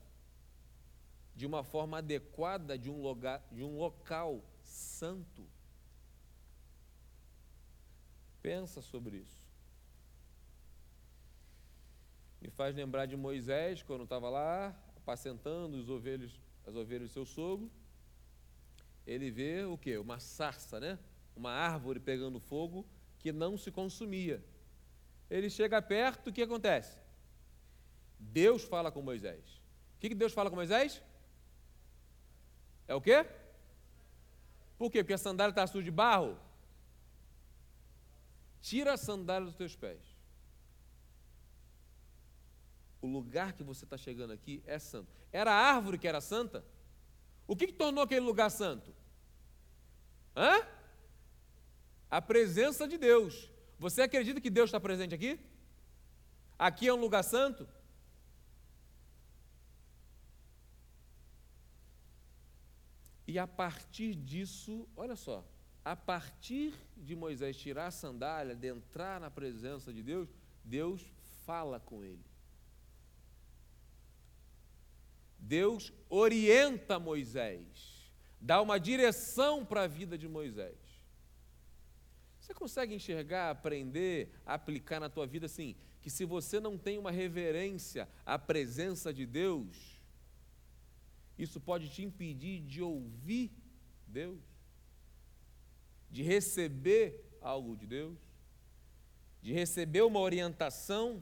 de 1.35 1.47
uma 1.47 1.62
forma 1.62 1.99
adequada 1.99 2.79
de 2.79 2.90
um, 2.90 3.01
lugar, 3.03 3.42
de 3.51 3.62
um 3.62 3.77
local 3.79 4.42
santo. 4.62 5.47
Pensa 8.40 8.83
sobre 8.83 9.18
isso. 9.18 9.42
Me 12.40 12.51
faz 12.51 12.75
lembrar 12.75 13.07
de 13.07 13.16
Moisés, 13.16 13.83
quando 13.83 14.05
estava 14.05 14.29
lá, 14.29 14.77
apacentando 14.97 15.77
os 15.77 15.88
ovelhos, 15.88 16.40
as 16.66 16.75
ovelhas 16.75 17.11
do 17.11 17.12
seu 17.12 17.25
sogro. 17.25 17.71
Ele 19.07 19.31
vê 19.31 19.64
o 19.64 19.79
que? 19.79 19.97
Uma 19.99 20.18
sarça, 20.18 20.81
né? 20.81 20.99
Uma 21.37 21.53
árvore 21.53 22.01
pegando 22.01 22.40
fogo 22.40 22.87
que 23.18 23.33
não 23.33 23.57
se 23.57 23.71
consumia 23.71 24.45
ele 25.33 25.49
chega 25.49 25.81
perto, 25.81 26.29
o 26.29 26.33
que 26.33 26.42
acontece? 26.42 26.99
Deus 28.18 28.62
fala 28.62 28.92
com 28.92 29.01
Moisés. 29.01 29.62
O 29.97 30.01
que 30.01 30.14
Deus 30.14 30.33
fala 30.33 30.51
com 30.51 30.57
Moisés? 30.57 31.03
É 32.87 32.95
o 32.95 33.01
quê? 33.01 33.25
Por 34.77 34.90
quê? 34.90 35.03
Porque 35.03 35.14
a 35.14 35.18
sandália 35.18 35.53
está 35.53 35.66
suja 35.66 35.85
de 35.85 35.90
barro? 35.90 36.38
Tira 38.61 38.92
a 38.92 38.97
sandália 38.99 39.47
dos 39.47 39.57
teus 39.57 39.75
pés. 39.75 40.03
O 43.01 43.07
lugar 43.07 43.55
que 43.55 43.62
você 43.62 43.85
está 43.85 43.97
chegando 43.97 44.33
aqui 44.33 44.62
é 44.66 44.79
santo. 44.79 45.11
Era 45.33 45.51
a 45.51 45.75
árvore 45.75 45.99
que 45.99 46.07
era 46.07 46.21
santa? 46.21 46.62
O 47.47 47.57
que, 47.57 47.68
que 47.68 47.73
tornou 47.73 48.05
aquele 48.05 48.21
lugar 48.21 48.51
santo? 48.51 48.95
Hã? 50.37 50.66
A 52.11 52.21
presença 52.21 52.87
de 52.87 52.99
Deus. 52.99 53.51
Você 53.85 54.03
acredita 54.03 54.40
que 54.40 54.49
Deus 54.49 54.68
está 54.68 54.79
presente 54.79 55.12
aqui? 55.12 55.40
Aqui 56.57 56.87
é 56.87 56.95
um 56.95 57.01
lugar 57.05 57.25
santo? 57.25 57.66
E 63.27 63.40
a 63.40 63.47
partir 63.62 64.14
disso, 64.14 64.88
olha 64.97 65.16
só, 65.16 65.45
a 65.85 65.97
partir 65.97 66.73
de 66.97 67.16
Moisés 67.16 67.57
tirar 67.57 67.88
a 67.88 67.90
sandália, 67.90 68.55
de 68.55 68.68
entrar 68.68 69.18
na 69.18 69.29
presença 69.29 69.92
de 69.92 70.01
Deus, 70.01 70.29
Deus 70.62 71.03
fala 71.45 71.81
com 71.81 72.05
ele. 72.05 72.25
Deus 75.37 75.92
orienta 76.09 77.01
Moisés, 77.01 78.12
dá 78.40 78.62
uma 78.62 78.79
direção 78.79 79.64
para 79.64 79.83
a 79.83 79.88
vida 79.88 80.16
de 80.16 80.29
Moisés. 80.29 80.82
Você 82.42 82.52
consegue 82.52 82.94
enxergar, 82.94 83.50
aprender, 83.50 84.28
aplicar 84.44 84.98
na 84.98 85.09
tua 85.09 85.26
vida 85.26 85.46
assim, 85.46 85.76
que 86.00 86.11
se 86.11 86.24
você 86.24 86.59
não 86.59 86.76
tem 86.76 86.98
uma 86.98 87.12
reverência 87.12 88.09
à 88.26 88.38
presença 88.38 89.14
de 89.14 89.24
Deus, 89.24 90.02
isso 91.38 91.61
pode 91.61 91.88
te 91.88 92.02
impedir 92.02 92.61
de 92.61 92.83
ouvir 92.83 93.50
Deus, 94.07 94.42
de 96.11 96.22
receber 96.22 97.24
algo 97.40 97.76
de 97.76 97.87
Deus? 97.87 98.18
de 99.42 99.52
receber 99.52 100.02
uma 100.02 100.20
orientação, 100.20 101.20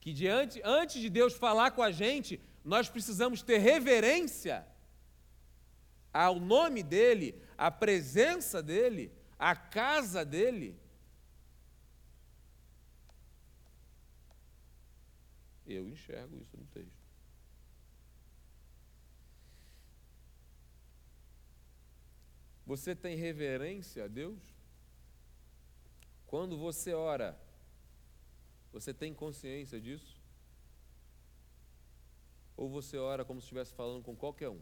que 0.00 0.12
diante, 0.12 0.60
antes 0.64 1.00
de 1.00 1.08
Deus 1.08 1.32
falar 1.34 1.70
com 1.70 1.80
a 1.80 1.92
gente, 1.92 2.40
nós 2.64 2.88
precisamos 2.88 3.40
ter 3.40 3.58
reverência 3.58 4.66
ao 6.12 6.40
nome 6.40 6.82
dEle, 6.82 7.40
à 7.56 7.70
presença 7.70 8.60
dEle, 8.60 9.12
à 9.38 9.54
casa 9.54 10.24
dEle. 10.24 10.78
Eu 15.66 15.88
enxergo 15.88 16.40
isso 16.40 16.56
no 16.56 16.64
texto. 16.66 16.98
Você 22.66 22.94
tem 22.94 23.16
reverência 23.16 24.04
a 24.04 24.08
Deus? 24.08 24.42
Quando 26.26 26.58
você 26.58 26.92
ora, 26.92 27.38
você 28.72 28.92
tem 28.92 29.14
consciência 29.14 29.80
disso? 29.80 30.20
Ou 32.56 32.68
você 32.68 32.98
ora 32.98 33.24
como 33.24 33.40
se 33.40 33.44
estivesse 33.44 33.72
falando 33.72 34.02
com 34.02 34.14
qualquer 34.14 34.50
um? 34.50 34.60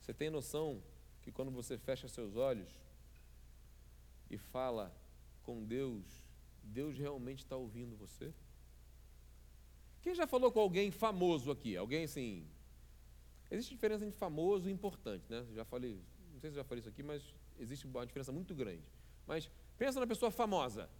Você 0.00 0.12
tem 0.12 0.28
noção 0.28 0.82
que 1.22 1.32
quando 1.32 1.50
você 1.50 1.78
fecha 1.78 2.08
seus 2.08 2.36
olhos 2.36 2.68
e 4.30 4.36
fala 4.36 4.94
com 5.42 5.64
Deus, 5.64 6.04
Deus 6.62 6.98
realmente 6.98 7.38
está 7.38 7.56
ouvindo 7.56 7.96
você? 7.96 8.32
Quem 10.02 10.14
já 10.14 10.26
falou 10.26 10.50
com 10.50 10.60
alguém 10.60 10.90
famoso 10.90 11.50
aqui? 11.50 11.76
Alguém 11.76 12.04
assim. 12.04 12.46
Existe 13.50 13.74
diferença 13.74 14.04
entre 14.04 14.18
famoso 14.18 14.68
e 14.68 14.72
importante, 14.72 15.24
né? 15.30 15.46
Já 15.54 15.64
falei, 15.64 16.00
não 16.32 16.40
sei 16.40 16.50
se 16.50 16.56
já 16.56 16.64
falei 16.64 16.80
isso 16.80 16.88
aqui, 16.88 17.02
mas 17.02 17.22
existe 17.58 17.86
uma 17.86 18.04
diferença 18.04 18.32
muito 18.32 18.54
grande. 18.54 18.82
Mas 19.26 19.48
pensa 19.78 20.00
na 20.00 20.06
pessoa 20.06 20.30
famosa. 20.30 20.90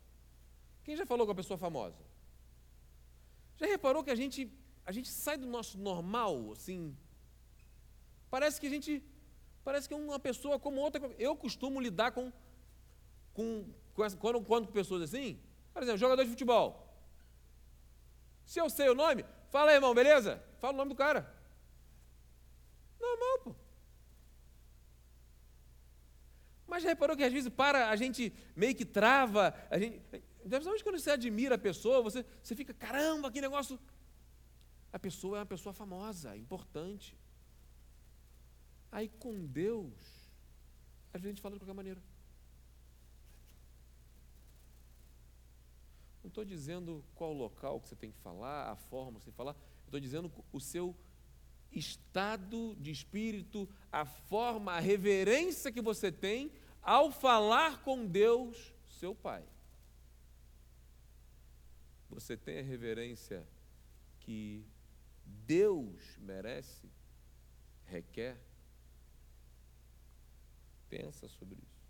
Quem 0.84 0.96
já 0.96 1.06
falou 1.06 1.26
com 1.26 1.32
a 1.32 1.34
pessoa 1.34 1.58
famosa? 1.58 1.98
Já 3.56 3.66
reparou 3.66 4.04
que 4.04 4.10
a 4.10 4.14
gente, 4.14 4.52
a 4.84 4.92
gente 4.92 5.08
sai 5.08 5.36
do 5.36 5.46
nosso 5.46 5.78
normal, 5.78 6.52
assim? 6.52 6.96
Parece 8.30 8.60
que 8.60 8.66
a 8.66 8.70
gente, 8.70 9.02
parece 9.64 9.88
que 9.88 9.94
uma 9.94 10.18
pessoa 10.18 10.58
como 10.58 10.80
outra. 10.80 11.00
Eu 11.18 11.36
costumo 11.36 11.80
lidar 11.80 12.12
com, 12.12 12.32
com, 13.32 13.66
com 13.94 14.04
essa, 14.04 14.16
quando, 14.16 14.40
quando 14.42 14.68
pessoas 14.68 15.02
assim, 15.02 15.38
por 15.72 15.82
exemplo, 15.82 15.98
jogador 15.98 16.24
de 16.24 16.30
futebol. 16.30 16.88
Se 18.44 18.60
eu 18.60 18.68
sei 18.68 18.88
o 18.88 18.94
nome, 18.94 19.24
fala 19.50 19.70
aí, 19.70 19.76
irmão, 19.76 19.94
beleza? 19.94 20.42
Fala 20.58 20.74
o 20.74 20.76
nome 20.76 20.90
do 20.90 20.96
cara. 20.96 21.32
Normal, 23.00 23.38
pô. 23.44 23.54
Mas 26.66 26.82
já 26.82 26.88
reparou 26.88 27.16
que 27.16 27.22
às 27.22 27.32
vezes 27.32 27.50
para, 27.50 27.90
a 27.90 27.96
gente 27.96 28.32
meio 28.56 28.74
que 28.74 28.84
trava, 28.84 29.54
a 29.70 29.78
gente. 29.78 30.00
Quando 30.82 30.98
você 30.98 31.10
admira 31.10 31.54
a 31.54 31.58
pessoa, 31.58 32.02
você, 32.02 32.24
você 32.42 32.56
fica, 32.56 32.74
caramba, 32.74 33.30
que 33.30 33.40
negócio. 33.40 33.78
A 34.92 34.98
pessoa 34.98 35.38
é 35.38 35.40
uma 35.40 35.46
pessoa 35.46 35.72
famosa, 35.72 36.36
importante. 36.36 37.16
Aí 38.92 39.08
com 39.08 39.46
Deus, 39.46 39.94
a 41.14 41.18
gente 41.18 41.40
fala 41.40 41.54
de 41.54 41.60
qualquer 41.60 41.74
maneira. 41.74 42.02
Não 46.22 46.28
estou 46.28 46.44
dizendo 46.44 47.02
qual 47.14 47.32
local 47.32 47.80
que 47.80 47.88
você 47.88 47.96
tem 47.96 48.12
que 48.12 48.18
falar, 48.18 48.70
a 48.70 48.76
forma 48.76 49.18
que 49.18 49.24
você 49.24 49.24
tem 49.24 49.32
que 49.32 49.36
falar. 49.38 49.56
Estou 49.86 49.98
dizendo 49.98 50.30
o 50.52 50.60
seu 50.60 50.94
estado 51.72 52.76
de 52.76 52.90
espírito, 52.90 53.66
a 53.90 54.04
forma, 54.04 54.72
a 54.72 54.80
reverência 54.80 55.72
que 55.72 55.80
você 55.80 56.12
tem 56.12 56.52
ao 56.82 57.10
falar 57.10 57.82
com 57.82 58.06
Deus, 58.06 58.74
seu 58.88 59.14
Pai. 59.14 59.42
Você 62.10 62.36
tem 62.36 62.58
a 62.58 62.62
reverência 62.62 63.48
que 64.20 64.66
Deus 65.24 66.18
merece, 66.18 66.90
requer? 67.86 68.51
Pensa 70.92 71.26
sobre 71.26 71.58
isso. 71.58 71.82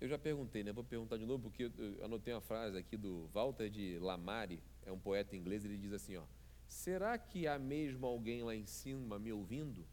Eu 0.00 0.06
já 0.08 0.16
perguntei, 0.16 0.62
né? 0.62 0.72
Vou 0.72 0.84
perguntar 0.84 1.16
de 1.16 1.26
novo, 1.26 1.42
porque 1.42 1.64
eu 1.76 2.04
anotei 2.04 2.32
uma 2.32 2.40
frase 2.40 2.78
aqui 2.78 2.96
do 2.96 3.26
Walter 3.34 3.68
de 3.68 3.98
Lamare, 3.98 4.62
é 4.86 4.92
um 4.92 4.98
poeta 5.00 5.34
inglês, 5.34 5.64
ele 5.64 5.76
diz 5.76 5.92
assim, 5.92 6.16
ó, 6.16 6.22
será 6.68 7.18
que 7.18 7.48
há 7.48 7.58
mesmo 7.58 8.06
alguém 8.06 8.44
lá 8.44 8.54
em 8.54 8.66
cima 8.66 9.18
me 9.18 9.32
ouvindo? 9.32 9.84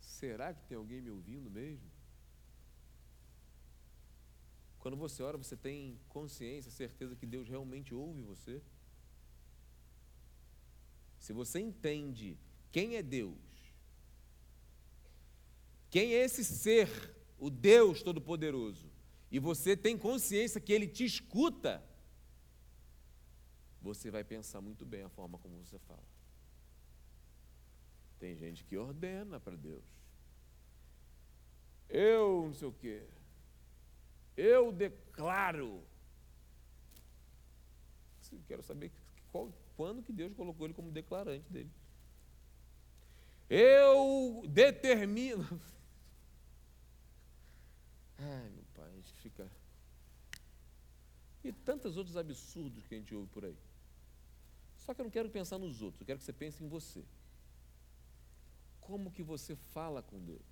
Será 0.00 0.52
que 0.52 0.64
tem 0.64 0.76
alguém 0.76 1.00
me 1.00 1.12
ouvindo 1.12 1.48
mesmo? 1.48 1.88
Quando 4.80 4.96
você 4.96 5.22
ora, 5.22 5.38
você 5.38 5.56
tem 5.56 5.96
consciência, 6.08 6.72
certeza 6.72 7.14
que 7.14 7.24
Deus 7.24 7.48
realmente 7.48 7.94
ouve 7.94 8.20
você? 8.22 8.60
Se 11.24 11.32
você 11.32 11.58
entende 11.58 12.38
quem 12.70 12.96
é 12.96 13.02
Deus, 13.02 13.38
quem 15.88 16.12
é 16.12 16.22
esse 16.22 16.44
ser 16.44 17.16
o 17.38 17.48
Deus 17.48 18.02
Todo-Poderoso, 18.02 18.92
e 19.30 19.38
você 19.38 19.74
tem 19.74 19.96
consciência 19.96 20.60
que 20.60 20.70
Ele 20.70 20.86
te 20.86 21.02
escuta, 21.02 21.82
você 23.80 24.10
vai 24.10 24.22
pensar 24.22 24.60
muito 24.60 24.84
bem 24.84 25.02
a 25.02 25.08
forma 25.08 25.38
como 25.38 25.56
você 25.64 25.78
fala. 25.78 26.04
Tem 28.18 28.36
gente 28.36 28.62
que 28.62 28.76
ordena 28.76 29.40
para 29.40 29.56
Deus. 29.56 29.86
Eu 31.88 32.48
não 32.48 32.54
sei 32.54 32.68
o 32.68 32.72
quê. 32.72 33.02
Eu 34.36 34.70
declaro. 34.70 35.82
Quero 38.46 38.62
saber 38.62 38.92
qual, 39.32 39.50
quando 39.76 40.02
que 40.02 40.12
Deus 40.12 40.32
colocou 40.34 40.66
ele 40.66 40.74
como 40.74 40.90
declarante 40.90 41.50
dele. 41.50 41.70
Eu 43.48 44.42
determino. 44.48 45.44
Ai, 48.18 48.50
meu 48.50 48.64
pai, 48.74 48.88
a 48.90 48.96
gente 48.96 49.12
fica. 49.14 49.50
E 51.42 51.52
tantos 51.52 51.96
outros 51.96 52.16
absurdos 52.16 52.86
que 52.86 52.94
a 52.94 52.98
gente 52.98 53.14
ouve 53.14 53.28
por 53.28 53.44
aí. 53.44 53.56
Só 54.78 54.94
que 54.94 55.00
eu 55.00 55.04
não 55.04 55.10
quero 55.10 55.28
pensar 55.30 55.58
nos 55.58 55.82
outros, 55.82 56.00
eu 56.00 56.06
quero 56.06 56.18
que 56.18 56.24
você 56.24 56.32
pense 56.32 56.62
em 56.62 56.68
você. 56.68 57.04
Como 58.80 59.10
que 59.10 59.22
você 59.22 59.56
fala 59.56 60.02
com 60.02 60.22
Deus? 60.22 60.42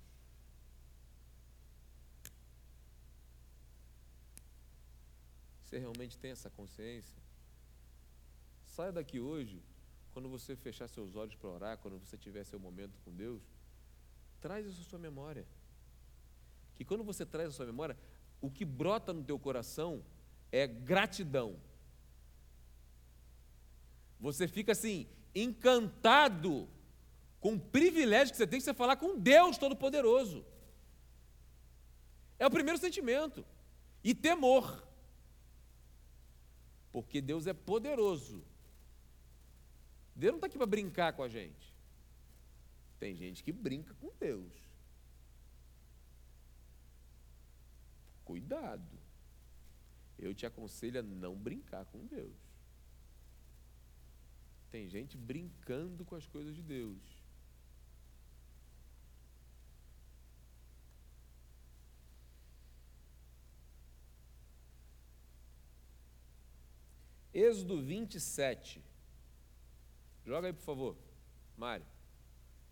Você 5.61 5.77
realmente 5.79 6.17
tem 6.17 6.31
essa 6.31 6.49
consciência? 6.49 7.22
Saia 8.75 8.91
daqui 8.91 9.19
hoje, 9.19 9.57
quando 10.13 10.27
você 10.35 10.55
fechar 10.55 10.87
seus 10.87 11.15
olhos 11.15 11.35
para 11.35 11.49
orar, 11.49 11.77
quando 11.77 11.99
você 11.99 12.17
tiver 12.17 12.43
seu 12.43 12.59
momento 12.59 12.95
com 13.03 13.11
Deus, 13.11 13.41
traz 14.39 14.65
isso 14.65 14.81
à 14.81 14.85
sua 14.85 14.99
memória 14.99 15.45
que 16.75 16.83
quando 16.83 17.03
você 17.03 17.25
traz 17.25 17.49
a 17.49 17.51
sua 17.51 17.65
memória, 17.65 17.97
o 18.41 18.49
que 18.49 18.65
brota 18.65 19.13
no 19.13 19.23
teu 19.23 19.39
coração 19.39 20.03
é 20.51 20.67
gratidão. 20.67 21.55
Você 24.19 24.47
fica 24.47 24.71
assim, 24.71 25.07
encantado 25.33 26.67
com 27.39 27.55
o 27.55 27.59
privilégio 27.59 28.31
que 28.31 28.37
você 28.37 28.47
tem 28.47 28.59
de 28.59 28.65
você 28.65 28.73
falar 28.73 28.95
com 28.95 29.17
Deus 29.17 29.57
Todo-Poderoso. 29.57 30.45
É 32.39 32.47
o 32.47 32.51
primeiro 32.51 32.79
sentimento. 32.79 33.45
E 34.03 34.13
temor. 34.13 34.85
Porque 36.91 37.21
Deus 37.21 37.47
é 37.47 37.53
poderoso. 37.53 38.43
Deus 40.15 40.31
não 40.31 40.37
está 40.37 40.47
aqui 40.47 40.57
para 40.57 40.67
brincar 40.67 41.13
com 41.13 41.23
a 41.23 41.27
gente. 41.27 41.73
Tem 42.99 43.15
gente 43.15 43.43
que 43.43 43.51
brinca 43.51 43.93
com 43.95 44.11
Deus. 44.19 44.53
Cuidado. 48.23 48.99
Eu 50.17 50.33
te 50.33 50.45
aconselho 50.45 50.99
a 50.99 51.03
não 51.03 51.35
brincar 51.35 51.85
com 51.85 52.05
Deus. 52.05 52.37
Tem 54.71 54.87
gente 54.87 55.17
brincando 55.17 56.05
com 56.05 56.15
as 56.15 56.27
coisas 56.27 56.55
de 56.55 56.61
Deus. 56.61 57.23
Êxodo 67.33 67.81
27. 67.81 68.92
Joga 70.25 70.47
aí, 70.47 70.53
por 70.53 70.63
favor, 70.63 70.95
Mário. 71.57 71.85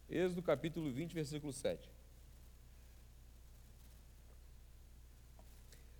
Êxodo 0.10 0.42
capítulo 0.42 0.90
20, 0.92 1.14
versículo 1.14 1.52
7. 1.52 1.90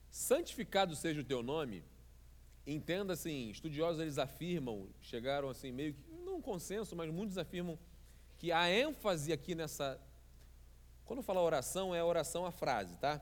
Santificado 0.10 0.96
seja 0.96 1.22
o 1.22 1.26
teu 1.26 1.44
nome, 1.44 1.84
entenda 2.66 3.14
assim, 3.14 3.50
estudiosos 3.50 4.02
eles 4.02 4.18
afirmam, 4.18 4.88
chegaram 5.02 5.50
assim 5.50 5.72
meio 5.72 5.94
que, 5.94 6.02
não 6.24 6.38
um 6.38 6.42
consenso, 6.42 6.96
mas 6.96 7.12
muitos 7.12 7.38
afirmam 7.38 7.78
que 8.38 8.52
a 8.52 8.70
ênfase 8.70 9.34
aqui 9.34 9.54
nessa. 9.54 10.00
Quando 11.06 11.22
fala 11.22 11.42
oração, 11.42 11.94
é 11.94 12.04
oração 12.04 12.46
a 12.46 12.52
frase, 12.52 12.98
tá? 12.98 13.22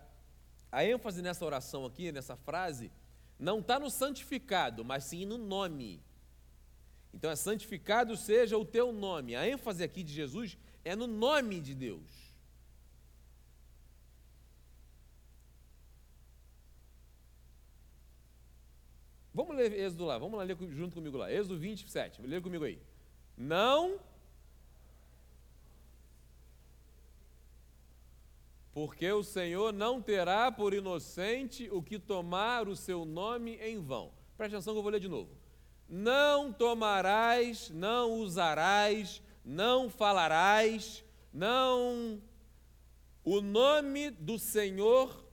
A 0.72 0.86
ênfase 0.86 1.22
nessa 1.22 1.44
oração 1.44 1.86
aqui, 1.86 2.12
nessa 2.12 2.36
frase, 2.36 2.92
não 3.40 3.60
está 3.60 3.80
no 3.80 3.90
santificado, 3.90 4.86
mas 4.86 5.06
sim 5.06 5.26
no 5.26 5.38
nome. 5.38 6.02
Então 7.14 7.32
é 7.32 7.36
santificado 7.36 8.16
seja 8.16 8.58
o 8.58 8.66
teu 8.66 8.92
nome. 8.92 9.36
A 9.36 9.48
ênfase 9.48 9.84
aqui 9.84 10.04
de 10.04 10.14
Jesus 10.14 10.58
é 10.84 10.96
no 10.96 11.08
nome 11.08 11.60
de 11.60 11.74
Deus. 11.74 12.30
Vamos 19.34 19.56
ler 19.56 19.72
Êxodo 19.72 20.06
lá, 20.06 20.18
vamos 20.18 20.38
lá 20.38 20.44
ler 20.44 20.58
junto 20.72 20.96
comigo 20.96 21.18
lá. 21.18 21.32
Êxodo 21.32 21.58
27, 21.58 22.22
lê 22.24 22.42
comigo 22.42 22.66
aí. 22.66 22.78
Não. 23.38 24.00
Porque 28.74 29.10
o 29.12 29.24
Senhor 29.24 29.72
não 29.72 30.02
terá 30.02 30.52
por 30.52 30.74
inocente 30.74 31.70
o 31.72 31.82
que 31.82 31.98
tomar 31.98 32.68
o 32.68 32.76
seu 32.76 33.06
nome 33.06 33.56
em 33.58 33.80
vão. 33.80 34.12
Presta 34.36 34.58
atenção 34.58 34.74
que 34.74 34.80
eu 34.80 34.84
vou 34.84 34.92
ler 34.92 35.00
de 35.00 35.08
novo. 35.08 35.39
Não 35.90 36.54
tomarás, 36.54 37.70
não 37.72 38.20
usarás, 38.20 39.22
não 39.44 39.90
falarás, 39.90 41.04
não 41.34 42.22
o 43.24 43.42
nome 43.42 44.12
do 44.12 44.38
Senhor 44.38 45.26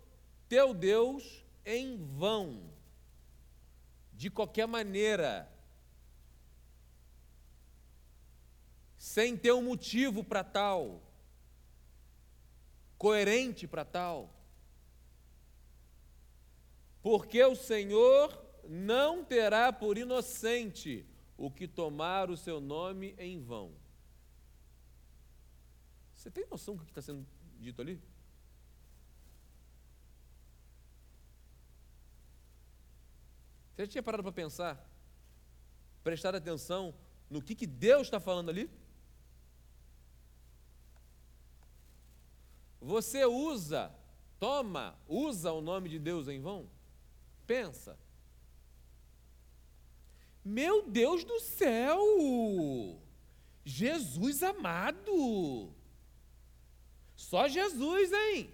teu 0.49 0.73
Deus 0.73 1.45
em 1.65 1.97
vão 1.97 2.71
de 4.13 4.31
qualquer 4.31 4.67
maneira, 4.67 5.51
sem 8.97 9.37
ter 9.37 9.53
um 9.53 9.63
motivo 9.63 10.25
para 10.25 10.43
tal, 10.43 11.03
coerente 12.97 13.67
para 13.67 13.85
tal. 13.85 14.31
Porque 17.03 17.43
o 17.45 17.55
Senhor 17.55 18.46
não 18.69 19.25
terá 19.25 19.73
por 19.73 19.99
inocente 19.99 21.07
o 21.37 21.51
que 21.51 21.69
tomar 21.69 22.31
o 22.31 22.37
seu 22.37 22.61
nome 22.61 23.15
em 23.19 23.41
vão. 23.41 23.73
Você 26.15 26.31
tem 26.31 26.47
noção 26.51 26.77
do 26.77 26.85
que 26.85 26.91
está 26.91 27.03
sendo 27.03 27.27
dito 27.59 27.81
ali? 27.81 28.01
Você 33.75 33.85
já 33.85 33.89
tinha 33.89 34.03
parado 34.03 34.23
para 34.23 34.33
pensar? 34.33 34.91
Prestar 36.03 36.35
atenção 36.35 36.95
no 37.29 37.43
que, 37.43 37.55
que 37.55 37.67
Deus 37.67 38.07
está 38.07 38.19
falando 38.19 38.49
ali? 38.49 38.71
Você 42.81 43.25
usa, 43.25 43.95
toma, 44.39 44.97
usa 45.07 45.53
o 45.53 45.61
nome 45.61 45.89
de 45.89 45.99
Deus 45.99 46.29
em 46.29 46.41
vão? 46.41 46.71
Pensa. 47.47 47.99
Meu 50.47 50.89
Deus 50.89 51.25
do 51.25 51.41
céu! 51.41 53.03
Jesus 53.65 54.43
amado! 54.43 55.75
Só 57.17 57.49
Jesus, 57.49 58.13
hein? 58.13 58.51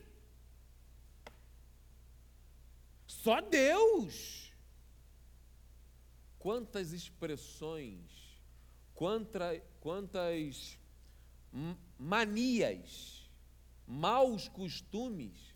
Só 3.07 3.40
Deus! 3.40 4.42
quantas 6.42 6.92
expressões, 6.92 8.11
quanta, 8.94 9.61
quantas 9.78 10.76
manias, 11.96 13.31
maus 13.87 14.48
costumes 14.48 15.55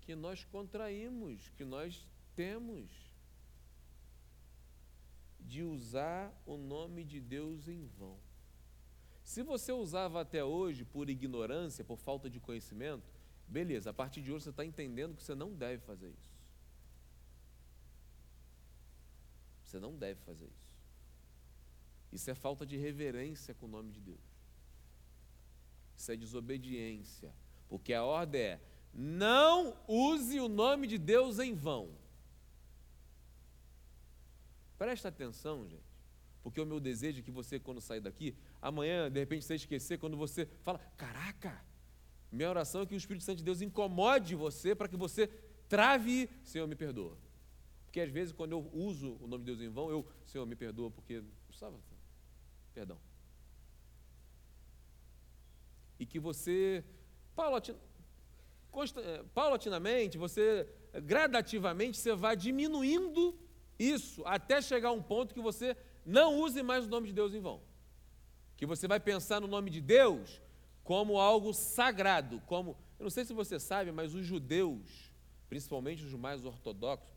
que 0.00 0.14
nós 0.14 0.42
contraímos, 0.44 1.50
que 1.50 1.66
nós 1.66 2.08
temos 2.34 2.90
de 5.46 5.62
usar 5.62 6.32
o 6.46 6.56
nome 6.56 7.04
de 7.04 7.20
Deus 7.20 7.68
em 7.68 7.86
vão. 7.98 8.16
Se 9.24 9.42
você 9.42 9.72
usava 9.72 10.20
até 10.20 10.44
hoje 10.44 10.84
por 10.84 11.08
ignorância, 11.08 11.84
por 11.84 11.96
falta 11.98 12.28
de 12.28 12.40
conhecimento, 12.40 13.04
beleza, 13.46 13.90
a 13.90 13.94
partir 13.94 14.20
de 14.20 14.32
hoje 14.32 14.44
você 14.44 14.50
está 14.50 14.64
entendendo 14.64 15.14
que 15.14 15.22
você 15.22 15.34
não 15.34 15.52
deve 15.52 15.82
fazer 15.82 16.08
isso. 16.08 16.32
Você 19.64 19.78
não 19.78 19.96
deve 19.96 20.20
fazer 20.20 20.46
isso. 20.46 20.72
Isso 22.12 22.30
é 22.30 22.34
falta 22.34 22.66
de 22.66 22.76
reverência 22.76 23.54
com 23.54 23.66
o 23.66 23.70
nome 23.70 23.90
de 23.90 24.00
Deus. 24.00 24.20
Isso 25.96 26.12
é 26.12 26.16
desobediência. 26.16 27.34
Porque 27.68 27.94
a 27.94 28.04
ordem 28.04 28.40
é: 28.42 28.60
não 28.92 29.74
use 29.88 30.38
o 30.38 30.48
nome 30.48 30.86
de 30.86 30.98
Deus 30.98 31.38
em 31.38 31.54
vão. 31.54 31.88
Presta 34.82 35.10
atenção, 35.10 35.64
gente. 35.68 35.86
Porque 36.42 36.60
o 36.60 36.66
meu 36.66 36.80
desejo 36.80 37.20
é 37.20 37.22
que 37.22 37.30
você, 37.30 37.60
quando 37.60 37.80
sair 37.80 38.00
daqui, 38.00 38.34
amanhã, 38.60 39.08
de 39.08 39.20
repente, 39.20 39.44
você 39.44 39.54
esquecer, 39.54 39.96
quando 39.96 40.16
você 40.16 40.44
fala, 40.64 40.80
caraca, 40.96 41.64
minha 42.32 42.50
oração 42.50 42.82
é 42.82 42.86
que 42.86 42.92
o 42.92 42.96
Espírito 42.96 43.22
Santo 43.22 43.38
de 43.38 43.44
Deus 43.44 43.60
incomode 43.60 44.34
você 44.34 44.74
para 44.74 44.88
que 44.88 44.96
você 44.96 45.28
trave, 45.68 46.28
Senhor, 46.42 46.66
me 46.66 46.74
perdoa. 46.74 47.16
Porque 47.84 48.00
às 48.00 48.10
vezes, 48.10 48.32
quando 48.32 48.52
eu 48.56 48.70
uso 48.72 49.18
o 49.20 49.28
nome 49.28 49.44
de 49.44 49.52
Deus 49.52 49.60
em 49.60 49.68
vão, 49.68 49.88
eu, 49.88 50.04
Senhor, 50.26 50.44
me 50.46 50.56
perdoa, 50.56 50.90
porque 50.90 51.22
precisava. 51.46 51.78
Perdão. 52.74 52.98
E 55.96 56.04
que 56.04 56.18
você, 56.18 56.84
paulatin, 57.36 57.76
eh, 58.96 59.24
paulatinamente, 59.32 60.18
você, 60.18 60.68
gradativamente, 61.04 61.98
você 61.98 62.16
vai 62.16 62.34
diminuindo 62.34 63.38
isso, 63.82 64.22
até 64.24 64.60
chegar 64.60 64.88
a 64.88 64.92
um 64.92 65.02
ponto 65.02 65.34
que 65.34 65.40
você 65.40 65.76
não 66.04 66.40
use 66.40 66.62
mais 66.62 66.86
o 66.86 66.88
nome 66.88 67.08
de 67.08 67.12
Deus 67.12 67.34
em 67.34 67.40
vão. 67.40 67.60
Que 68.56 68.66
você 68.66 68.86
vai 68.86 69.00
pensar 69.00 69.40
no 69.40 69.46
nome 69.46 69.70
de 69.70 69.80
Deus 69.80 70.40
como 70.84 71.18
algo 71.18 71.52
sagrado, 71.52 72.40
como, 72.46 72.76
eu 72.98 73.04
não 73.04 73.10
sei 73.10 73.24
se 73.24 73.32
você 73.32 73.58
sabe, 73.58 73.92
mas 73.92 74.14
os 74.14 74.26
judeus, 74.26 75.12
principalmente 75.48 76.04
os 76.04 76.14
mais 76.14 76.44
ortodoxos, 76.44 77.08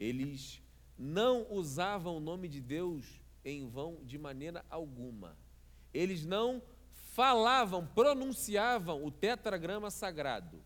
eles 0.00 0.62
não 0.98 1.46
usavam 1.50 2.16
o 2.16 2.20
nome 2.20 2.48
de 2.48 2.60
Deus 2.60 3.20
em 3.44 3.68
vão 3.68 3.98
de 4.04 4.18
maneira 4.18 4.64
alguma. 4.70 5.36
Eles 5.92 6.24
não 6.24 6.62
falavam, 7.12 7.86
pronunciavam 7.86 9.04
o 9.04 9.10
tetragrama 9.10 9.90
sagrado. 9.90 10.62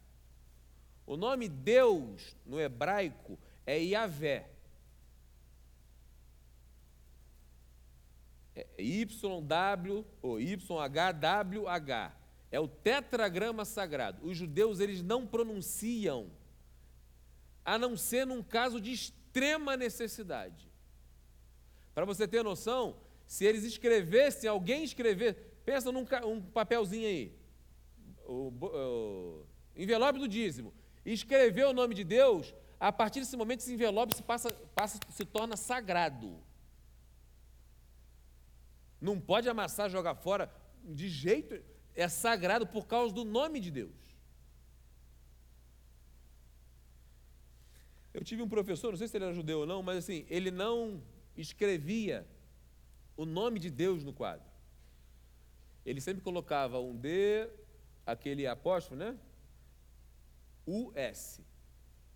O 1.06 1.16
nome 1.16 1.48
Deus 1.48 2.36
no 2.44 2.60
hebraico 2.60 3.38
é 3.64 3.78
Yahvé. 3.78 4.50
YW 8.78 10.04
ou 10.22 10.40
YHWH. 10.40 12.12
É 12.50 12.60
o 12.60 12.68
tetragrama 12.68 13.64
sagrado. 13.64 14.26
Os 14.26 14.36
judeus 14.36 14.80
eles 14.80 15.02
não 15.02 15.26
pronunciam, 15.26 16.30
a 17.64 17.78
não 17.78 17.96
ser 17.96 18.26
num 18.26 18.42
caso 18.42 18.80
de 18.80 18.92
extrema 18.92 19.76
necessidade. 19.76 20.70
Para 21.94 22.04
você 22.04 22.28
ter 22.28 22.42
noção, 22.42 22.96
se 23.26 23.44
eles 23.44 23.64
escrevessem, 23.64 24.48
alguém 24.48 24.84
escrever, 24.84 25.60
pensa 25.64 25.90
num 25.90 26.06
um 26.24 26.40
papelzinho 26.40 27.06
aí, 27.06 27.34
o, 28.26 28.52
o 28.60 29.46
envelope 29.74 30.18
do 30.18 30.28
dízimo, 30.28 30.72
escrever 31.04 31.66
o 31.66 31.72
nome 31.72 31.94
de 31.94 32.04
Deus, 32.04 32.54
a 32.78 32.92
partir 32.92 33.20
desse 33.20 33.36
momento 33.36 33.60
esse 33.60 33.74
envelope 33.74 34.14
se, 34.14 34.22
passa, 34.22 34.50
passa, 34.74 34.98
se 35.10 35.24
torna 35.24 35.56
sagrado. 35.56 36.38
Não 39.00 39.20
pode 39.20 39.48
amassar, 39.48 39.90
jogar 39.90 40.14
fora, 40.14 40.50
de 40.84 41.08
jeito, 41.08 41.62
é 41.94 42.08
sagrado 42.08 42.66
por 42.66 42.86
causa 42.86 43.14
do 43.14 43.24
nome 43.24 43.60
de 43.60 43.70
Deus. 43.70 44.16
Eu 48.16 48.24
tive 48.24 48.42
um 48.42 48.48
professor, 48.48 48.90
não 48.90 48.96
sei 48.96 49.08
se 49.08 49.16
ele 49.16 49.26
era 49.26 49.34
judeu 49.34 49.60
ou 49.60 49.66
não, 49.66 49.82
mas 49.82 49.98
assim, 49.98 50.24
ele 50.30 50.50
não 50.50 51.02
escrevia 51.36 52.26
o 53.14 53.26
nome 53.26 53.58
de 53.58 53.70
Deus 53.70 54.02
no 54.02 54.12
quadro. 54.12 54.46
Ele 55.84 56.00
sempre 56.00 56.22
colocava 56.22 56.80
um 56.80 56.96
D, 56.96 57.48
aquele 58.06 58.46
apóstolo, 58.46 58.98
né? 58.98 59.18
US. 60.66 61.40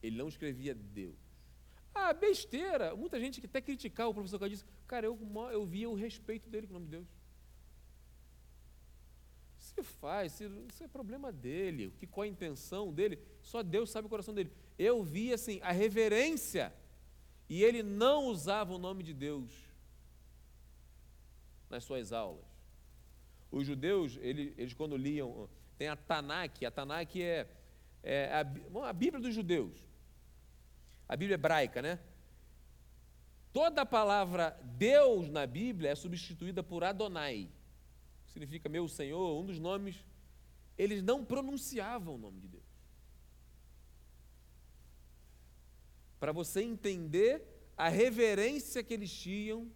Ele 0.02 0.16
não 0.16 0.28
escrevia 0.28 0.74
Deus. 0.74 1.19
Ah, 2.02 2.12
besteira. 2.12 2.94
Muita 2.96 3.18
gente 3.18 3.40
que 3.40 3.46
até 3.46 3.60
criticava 3.60 4.10
o 4.10 4.14
professor 4.14 4.38
que 4.38 4.48
disse, 4.48 4.64
cara, 4.86 5.06
eu, 5.06 5.18
eu 5.52 5.64
via 5.64 5.88
o 5.88 5.94
respeito 5.94 6.48
dele 6.48 6.66
com 6.66 6.74
o 6.74 6.78
nome 6.78 6.86
de 6.86 6.92
Deus. 6.92 7.08
Se 9.58 9.82
faz, 9.82 10.32
se, 10.32 10.44
isso 10.68 10.82
é 10.82 10.88
problema 10.88 11.30
dele. 11.30 11.88
O 11.88 11.90
que, 11.92 12.06
qual 12.06 12.24
a 12.24 12.28
intenção 12.28 12.92
dele? 12.92 13.18
Só 13.42 13.62
Deus 13.62 13.90
sabe 13.90 14.06
o 14.06 14.10
coração 14.10 14.34
dele 14.34 14.50
eu 14.80 15.02
vi 15.02 15.30
assim 15.30 15.60
a 15.62 15.72
reverência 15.72 16.72
e 17.50 17.62
ele 17.62 17.82
não 17.82 18.24
usava 18.28 18.72
o 18.72 18.78
nome 18.78 19.02
de 19.02 19.12
Deus 19.12 19.50
nas 21.68 21.84
suas 21.84 22.14
aulas. 22.14 22.46
Os 23.50 23.66
judeus, 23.66 24.18
eles, 24.22 24.54
eles 24.56 24.72
quando 24.72 24.96
liam, 24.96 25.50
tem 25.76 25.88
a 25.88 25.96
Tanakh, 25.96 26.64
a 26.64 26.70
Tanakh 26.70 27.14
é, 27.16 27.46
é 28.02 28.32
a, 28.32 28.88
a 28.88 28.92
Bíblia 28.94 29.20
dos 29.20 29.34
judeus, 29.34 29.86
a 31.10 31.16
Bíblia 31.16 31.34
hebraica, 31.34 31.82
né? 31.82 31.98
Toda 33.52 33.82
a 33.82 33.86
palavra 33.86 34.56
Deus 34.62 35.28
na 35.28 35.44
Bíblia 35.44 35.90
é 35.90 35.94
substituída 35.96 36.62
por 36.62 36.84
Adonai, 36.84 37.50
significa 38.28 38.68
meu 38.68 38.86
Senhor, 38.86 39.40
um 39.40 39.44
dos 39.44 39.58
nomes. 39.58 40.04
Eles 40.78 41.02
não 41.02 41.24
pronunciavam 41.24 42.14
o 42.14 42.18
nome 42.18 42.38
de 42.38 42.46
Deus. 42.46 42.64
Para 46.20 46.30
você 46.30 46.62
entender 46.62 47.42
a 47.76 47.88
reverência 47.88 48.80
que 48.84 48.94
eles 48.94 49.12
tinham 49.12 49.68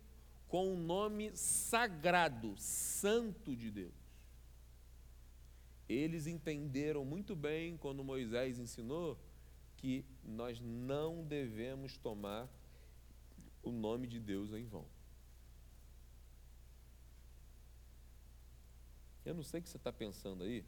com 0.46 0.72
o 0.72 0.78
nome 0.78 1.36
sagrado, 1.36 2.54
santo 2.56 3.56
de 3.56 3.72
Deus. 3.72 3.94
Eles 5.88 6.28
entenderam 6.28 7.04
muito 7.04 7.34
bem 7.34 7.76
quando 7.76 8.04
Moisés 8.04 8.60
ensinou 8.60 9.18
que 9.84 10.02
nós 10.24 10.58
não 10.62 11.22
devemos 11.22 11.98
tomar 11.98 12.48
o 13.62 13.70
nome 13.70 14.06
de 14.06 14.18
Deus 14.18 14.50
em 14.54 14.64
vão. 14.64 14.86
Eu 19.26 19.34
não 19.34 19.42
sei 19.42 19.60
o 19.60 19.62
que 19.62 19.68
você 19.68 19.76
está 19.76 19.92
pensando 19.92 20.42
aí, 20.42 20.64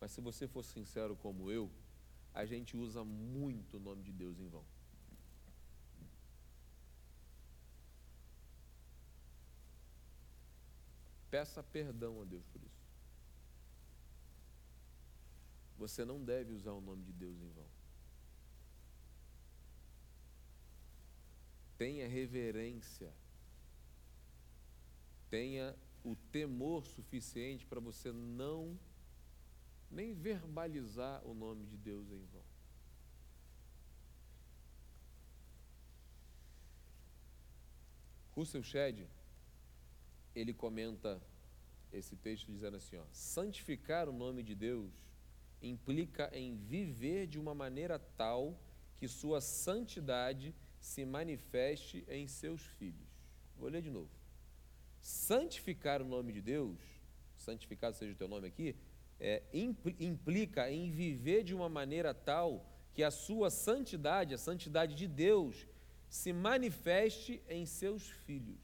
mas 0.00 0.12
se 0.12 0.20
você 0.20 0.46
for 0.46 0.62
sincero 0.62 1.16
como 1.16 1.50
eu, 1.50 1.68
a 2.32 2.44
gente 2.44 2.76
usa 2.76 3.02
muito 3.02 3.78
o 3.78 3.80
nome 3.80 4.04
de 4.04 4.12
Deus 4.12 4.38
em 4.38 4.46
vão. 4.46 4.64
Peça 11.32 11.64
perdão 11.64 12.22
a 12.22 12.24
Deus 12.24 12.46
por 12.46 12.62
isso. 12.62 12.69
Você 15.80 16.04
não 16.04 16.22
deve 16.22 16.52
usar 16.52 16.72
o 16.72 16.80
nome 16.82 17.02
de 17.02 17.12
Deus 17.12 17.40
em 17.40 17.48
vão. 17.48 17.66
Tenha 21.78 22.06
reverência. 22.06 23.10
Tenha 25.30 25.74
o 26.04 26.14
temor 26.30 26.86
suficiente 26.86 27.64
para 27.64 27.80
você 27.80 28.12
não 28.12 28.78
nem 29.90 30.12
verbalizar 30.12 31.26
o 31.26 31.32
nome 31.32 31.64
de 31.64 31.78
Deus 31.78 32.10
em 32.10 32.26
vão. 32.26 32.44
Russell 38.32 38.62
Shedd, 38.62 39.08
ele 40.34 40.52
comenta 40.52 41.22
esse 41.90 42.16
texto 42.16 42.52
dizendo 42.52 42.76
assim, 42.76 42.96
ó, 42.96 43.04
santificar 43.12 44.10
o 44.10 44.12
nome 44.12 44.42
de 44.42 44.54
Deus 44.54 45.09
implica 45.62 46.30
em 46.32 46.56
viver 46.56 47.26
de 47.26 47.38
uma 47.38 47.54
maneira 47.54 47.98
tal 47.98 48.58
que 48.96 49.08
sua 49.08 49.40
santidade 49.40 50.54
se 50.78 51.04
manifeste 51.04 52.04
em 52.08 52.26
seus 52.26 52.62
filhos. 52.62 53.08
Vou 53.56 53.68
ler 53.68 53.82
de 53.82 53.90
novo. 53.90 54.10
Santificar 55.00 56.02
o 56.02 56.04
nome 56.04 56.32
de 56.32 56.40
Deus, 56.40 56.78
santificado 57.36 57.96
seja 57.96 58.12
o 58.12 58.16
teu 58.16 58.28
nome 58.28 58.46
aqui, 58.48 58.76
é, 59.18 59.42
implica 59.52 60.70
em 60.70 60.90
viver 60.90 61.44
de 61.44 61.54
uma 61.54 61.68
maneira 61.68 62.14
tal 62.14 62.66
que 62.92 63.02
a 63.02 63.10
sua 63.10 63.50
santidade, 63.50 64.34
a 64.34 64.38
santidade 64.38 64.94
de 64.94 65.06
Deus, 65.06 65.66
se 66.08 66.32
manifeste 66.32 67.42
em 67.48 67.64
seus 67.64 68.08
filhos. 68.08 68.58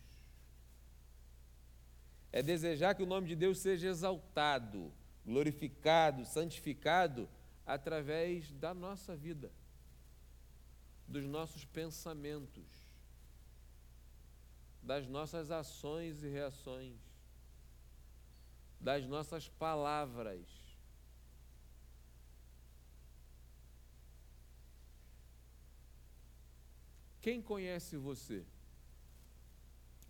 É 2.32 2.42
desejar 2.42 2.94
que 2.94 3.02
o 3.02 3.06
nome 3.06 3.28
de 3.28 3.36
Deus 3.36 3.58
seja 3.58 3.88
exaltado, 3.88 4.92
glorificado, 5.26 6.24
santificado 6.24 7.28
através 7.66 8.52
da 8.52 8.72
nossa 8.72 9.16
vida, 9.16 9.50
dos 11.06 11.26
nossos 11.26 11.64
pensamentos, 11.64 12.64
das 14.82 15.06
nossas 15.08 15.50
ações 15.50 16.22
e 16.22 16.28
reações 16.28 17.06
das 18.80 19.06
nossas 19.06 19.48
palavras. 19.48 20.46
Quem 27.20 27.42
conhece 27.42 27.96
você 27.96 28.44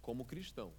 como 0.02 0.26
cristão? 0.26 0.74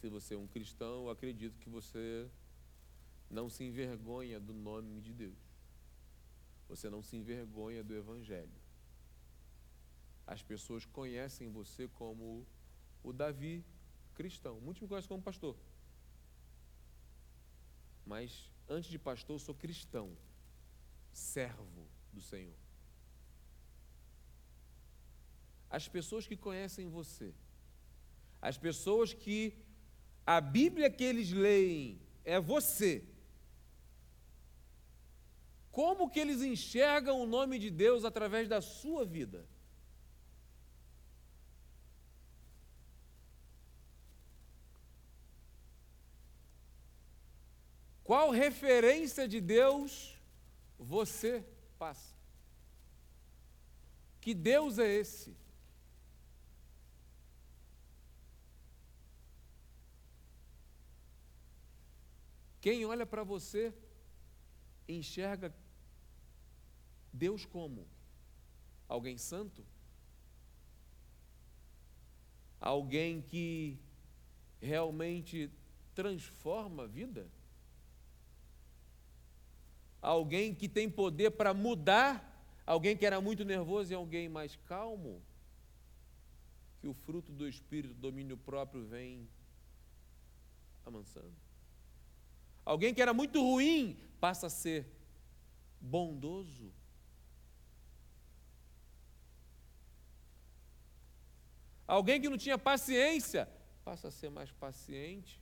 Se 0.00 0.08
você 0.08 0.32
é 0.34 0.38
um 0.38 0.46
cristão, 0.46 1.04
eu 1.04 1.10
acredito 1.10 1.58
que 1.58 1.68
você 1.68 2.26
não 3.28 3.50
se 3.50 3.62
envergonha 3.64 4.40
do 4.40 4.54
nome 4.54 4.98
de 5.02 5.12
Deus. 5.12 5.38
Você 6.70 6.88
não 6.88 7.02
se 7.02 7.16
envergonha 7.16 7.84
do 7.84 7.94
Evangelho. 7.94 8.58
As 10.26 10.42
pessoas 10.42 10.86
conhecem 10.86 11.50
você 11.50 11.86
como 11.86 12.46
o 13.02 13.12
Davi 13.12 13.62
cristão. 14.14 14.58
Muitos 14.60 14.80
me 14.80 14.88
conhecem 14.88 15.08
como 15.08 15.22
pastor. 15.22 15.54
Mas 18.06 18.50
antes 18.66 18.90
de 18.90 18.98
pastor, 18.98 19.34
eu 19.34 19.40
sou 19.40 19.54
cristão, 19.54 20.16
servo 21.12 21.86
do 22.10 22.22
Senhor. 22.22 22.56
As 25.68 25.86
pessoas 25.86 26.26
que 26.26 26.36
conhecem 26.36 26.88
você, 26.88 27.34
as 28.40 28.56
pessoas 28.56 29.12
que 29.12 29.68
a 30.26 30.40
Bíblia 30.40 30.90
que 30.90 31.04
eles 31.04 31.32
leem 31.32 32.00
é 32.24 32.40
você. 32.40 33.04
Como 35.70 36.10
que 36.10 36.18
eles 36.18 36.42
enxergam 36.42 37.20
o 37.20 37.26
nome 37.26 37.58
de 37.58 37.70
Deus 37.70 38.04
através 38.04 38.48
da 38.48 38.60
sua 38.60 39.04
vida? 39.04 39.46
Qual 48.10 48.30
referência 48.30 49.28
de 49.28 49.40
Deus 49.40 50.18
você 50.76 51.44
passa? 51.78 52.12
Que 54.20 54.34
Deus 54.34 54.80
é 54.80 54.92
esse? 54.92 55.36
Quem 62.60 62.84
olha 62.84 63.06
para 63.06 63.24
você 63.24 63.72
enxerga 64.88 65.54
Deus 67.12 67.44
como? 67.44 67.86
Alguém 68.88 69.16
santo? 69.16 69.64
Alguém 72.60 73.22
que 73.22 73.78
realmente 74.60 75.50
transforma 75.94 76.84
a 76.84 76.86
vida? 76.86 77.26
alguém 80.00 80.54
que 80.54 80.68
tem 80.68 80.88
poder 80.88 81.30
para 81.32 81.52
mudar 81.52 82.26
alguém 82.66 82.96
que 82.96 83.04
era 83.04 83.20
muito 83.20 83.44
nervoso 83.44 83.92
e 83.92 83.94
alguém 83.94 84.28
mais 84.28 84.56
calmo, 84.66 85.22
que 86.80 86.88
o 86.88 86.94
fruto 86.94 87.32
do 87.32 87.46
Espírito, 87.46 87.94
domínio 87.94 88.36
próprio, 88.36 88.86
vem 88.86 89.28
amansando. 90.86 91.49
Alguém 92.64 92.94
que 92.94 93.02
era 93.02 93.12
muito 93.12 93.40
ruim 93.40 93.98
passa 94.20 94.46
a 94.46 94.50
ser 94.50 94.86
bondoso. 95.80 96.72
Alguém 101.86 102.20
que 102.20 102.28
não 102.28 102.38
tinha 102.38 102.56
paciência 102.56 103.48
passa 103.84 104.08
a 104.08 104.10
ser 104.10 104.30
mais 104.30 104.52
paciente. 104.52 105.40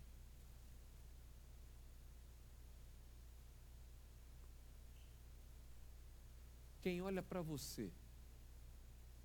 Quem 6.81 7.03
olha 7.03 7.23
para 7.23 7.43
você, 7.43 7.91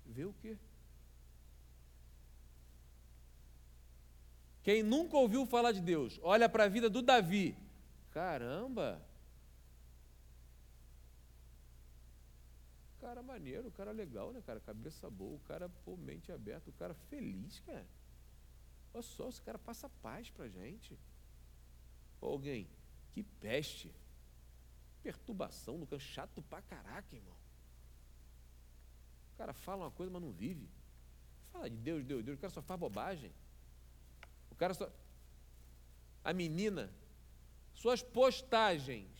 vê 0.04 0.24
o 0.26 0.34
quê? 0.34 0.58
Quem 4.62 4.82
nunca 4.82 5.16
ouviu 5.16 5.46
falar 5.46 5.72
de 5.72 5.80
Deus, 5.80 6.18
olha 6.22 6.48
para 6.48 6.64
a 6.64 6.68
vida 6.68 6.90
do 6.90 7.00
Davi. 7.00 7.56
Caramba! 8.14 9.04
Cara 13.00 13.22
maneiro, 13.22 13.72
cara 13.72 13.90
legal, 13.90 14.32
né, 14.32 14.40
cara? 14.40 14.60
Cabeça 14.60 15.10
boa, 15.10 15.34
o 15.34 15.40
cara, 15.40 15.68
pô, 15.84 15.96
mente 15.96 16.30
aberta, 16.30 16.70
o 16.70 16.72
cara 16.72 16.94
feliz, 16.94 17.58
cara. 17.60 17.84
Olha 18.94 19.02
só, 19.02 19.28
esse 19.28 19.42
cara 19.42 19.58
passa 19.58 19.88
paz 20.00 20.30
pra 20.30 20.48
gente. 20.48 20.96
Pô, 22.20 22.28
alguém, 22.28 22.68
que 23.12 23.22
peste. 23.22 23.92
Perturbação 25.02 25.76
no 25.76 25.86
canto, 25.86 26.00
chato 26.00 26.40
pra 26.42 26.62
caraca, 26.62 27.14
irmão. 27.14 27.36
O 29.32 29.36
cara 29.36 29.52
fala 29.52 29.84
uma 29.84 29.90
coisa, 29.90 30.12
mas 30.12 30.22
não 30.22 30.30
vive. 30.30 30.70
Fala 31.52 31.68
de 31.68 31.76
Deus, 31.76 32.04
Deus, 32.04 32.24
Deus. 32.24 32.38
O 32.38 32.40
cara 32.40 32.52
só 32.52 32.62
faz 32.62 32.78
bobagem. 32.78 33.32
O 34.50 34.54
cara 34.54 34.72
só. 34.72 34.90
A 36.22 36.32
menina, 36.32 36.90
suas 37.74 38.02
postagens 38.02 39.14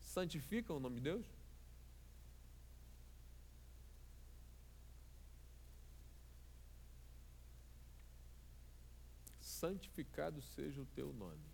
santificam 0.00 0.76
o 0.76 0.80
nome 0.80 0.96
de 0.96 1.02
Deus? 1.02 1.26
Santificado 9.40 10.40
seja 10.40 10.80
o 10.80 10.86
teu 10.86 11.12
nome. 11.12 11.44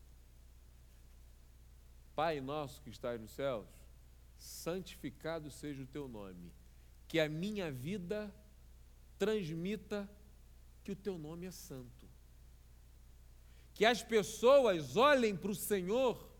Pai 2.14 2.40
nosso 2.40 2.80
que 2.82 2.90
estás 2.90 3.20
nos 3.20 3.32
céus, 3.32 3.66
santificado 4.38 5.50
seja 5.50 5.82
o 5.82 5.86
teu 5.86 6.06
nome. 6.06 6.52
Que 7.08 7.18
a 7.18 7.28
minha 7.28 7.70
vida 7.70 8.32
transmita 9.18 10.08
que 10.82 10.92
o 10.92 10.96
teu 10.96 11.18
nome 11.18 11.46
é 11.46 11.50
santo. 11.50 12.03
Que 13.74 13.84
as 13.84 14.02
pessoas 14.02 14.96
olhem 14.96 15.36
para 15.36 15.50
o 15.50 15.54
Senhor 15.54 16.30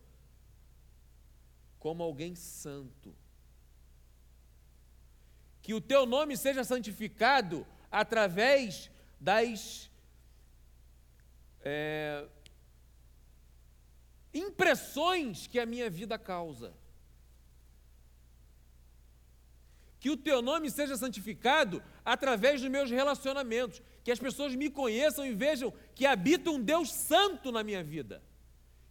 como 1.78 2.02
alguém 2.02 2.34
santo. 2.34 3.14
Que 5.60 5.74
o 5.74 5.80
teu 5.80 6.06
nome 6.06 6.36
seja 6.36 6.64
santificado 6.64 7.66
através 7.90 8.90
das 9.20 9.90
é, 11.60 12.26
impressões 14.32 15.46
que 15.46 15.58
a 15.58 15.66
minha 15.66 15.88
vida 15.88 16.18
causa. 16.18 16.74
Que 19.98 20.10
o 20.10 20.16
teu 20.16 20.42
nome 20.42 20.70
seja 20.70 20.96
santificado 20.96 21.82
através 22.04 22.60
dos 22.60 22.70
meus 22.70 22.90
relacionamentos, 22.90 23.80
que 24.04 24.12
as 24.12 24.18
pessoas 24.18 24.54
me 24.54 24.68
conheçam 24.68 25.26
e 25.26 25.34
vejam 25.34 25.72
que 25.94 26.04
habita 26.04 26.50
um 26.50 26.60
Deus 26.60 26.92
santo 26.92 27.50
na 27.50 27.64
minha 27.64 27.82
vida. 27.82 28.22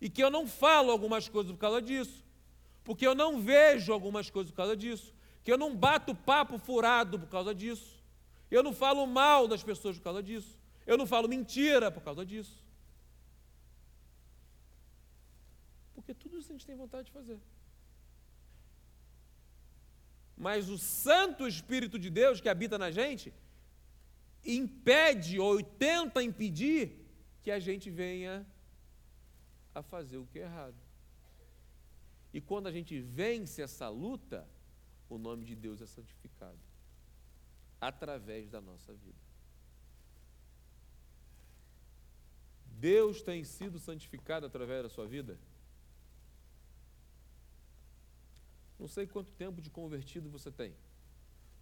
E 0.02 0.10
que 0.10 0.24
eu 0.24 0.32
não 0.32 0.48
falo 0.48 0.92
algumas 0.92 1.30
coisas 1.30 1.52
por 1.52 1.60
causa 1.60 1.80
disso, 1.80 2.26
porque 2.84 3.06
eu 3.06 3.14
não 3.14 3.40
vejo 3.40 3.94
algumas 3.94 4.32
coisas 4.32 4.52
por 4.52 4.58
causa 4.58 4.76
disso, 4.76 5.14
que 5.44 5.52
eu 5.52 5.58
não 5.58 5.76
bato 5.76 6.16
papo 6.16 6.58
furado 6.58 7.20
por 7.20 7.30
causa 7.30 7.54
disso, 7.54 8.04
eu 8.50 8.64
não 8.64 8.74
falo 8.74 9.06
mal 9.06 9.48
das 9.48 9.64
pessoas 9.64 9.98
por 9.98 10.04
causa 10.04 10.24
disso, 10.24 10.58
eu 10.86 10.98
não 10.98 11.06
falo 11.06 11.30
mentira 11.30 11.92
por 11.92 12.02
causa 12.02 12.26
disso. 12.26 12.66
Porque 15.94 16.14
tudo 16.16 16.40
isso 16.40 16.52
a 16.52 16.54
gente 16.54 16.66
tem 16.66 16.76
vontade 16.76 17.06
de 17.06 17.12
fazer. 17.12 17.40
Mas 20.36 20.70
o 20.70 20.78
Santo 20.78 21.48
Espírito 21.48 22.00
de 22.00 22.10
Deus 22.10 22.42
que 22.42 22.50
habita 22.50 22.80
na 22.80 22.90
gente 22.90 23.32
impede 24.44 25.40
ou 25.40 25.62
tenta 25.64 26.22
impedir 26.22 27.00
que 27.42 27.52
a 27.52 27.60
gente 27.60 27.90
venha 27.90 28.46
a 29.74 29.82
fazer 29.82 30.18
o 30.18 30.26
que 30.26 30.40
é 30.40 30.44
errado. 30.44 30.78
E 32.34 32.42
quando 32.42 32.68
a 32.68 32.72
gente 32.72 33.00
vence 33.00 33.62
essa 33.62 33.90
luta, 33.90 34.48
o 35.10 35.18
nome 35.18 35.46
de 35.46 35.56
Deus 35.56 35.82
é 35.82 35.86
santificado 35.86 36.60
através 37.80 38.50
da 38.50 38.60
nossa 38.62 38.94
vida. 38.94 39.20
Deus 42.66 43.22
tem 43.22 43.44
sido 43.44 43.80
santificado 43.80 44.46
através 44.46 44.84
da 44.84 44.90
sua 44.90 45.08
vida? 45.08 45.40
Não 48.80 48.88
sei 48.88 49.08
quanto 49.08 49.32
tempo 49.32 49.62
de 49.62 49.70
convertido 49.70 50.30
você 50.30 50.52
tem. 50.52 50.76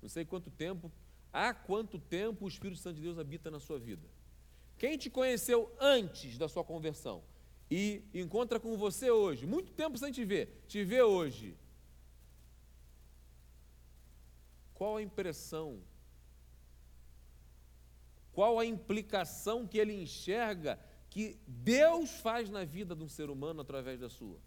Não 0.01 0.09
sei 0.09 0.25
quanto 0.25 0.49
tempo, 0.49 0.91
há 1.31 1.53
quanto 1.53 1.99
tempo 1.99 2.45
o 2.45 2.47
Espírito 2.47 2.79
Santo 2.79 2.95
de 2.95 3.01
Deus 3.01 3.17
habita 3.17 3.49
na 3.49 3.59
sua 3.59 3.79
vida. 3.79 4.07
Quem 4.77 4.97
te 4.97 5.09
conheceu 5.09 5.71
antes 5.79 6.37
da 6.37 6.49
sua 6.49 6.63
conversão 6.63 7.23
e 7.69 8.03
encontra 8.13 8.59
com 8.59 8.75
você 8.77 9.09
hoje, 9.09 9.45
muito 9.45 9.71
tempo 9.71 9.97
sem 9.97 10.11
te 10.11 10.25
ver, 10.25 10.63
te 10.67 10.83
vê 10.83 11.01
hoje. 11.01 11.55
Qual 14.73 14.97
a 14.97 15.01
impressão? 15.01 15.81
Qual 18.33 18.57
a 18.57 18.65
implicação 18.65 19.67
que 19.67 19.77
ele 19.77 19.93
enxerga 19.93 20.79
que 21.09 21.37
Deus 21.45 22.09
faz 22.09 22.49
na 22.49 22.63
vida 22.63 22.95
de 22.95 23.03
um 23.03 23.09
ser 23.09 23.29
humano 23.29 23.61
através 23.61 23.99
da 23.99 24.09
sua? 24.09 24.39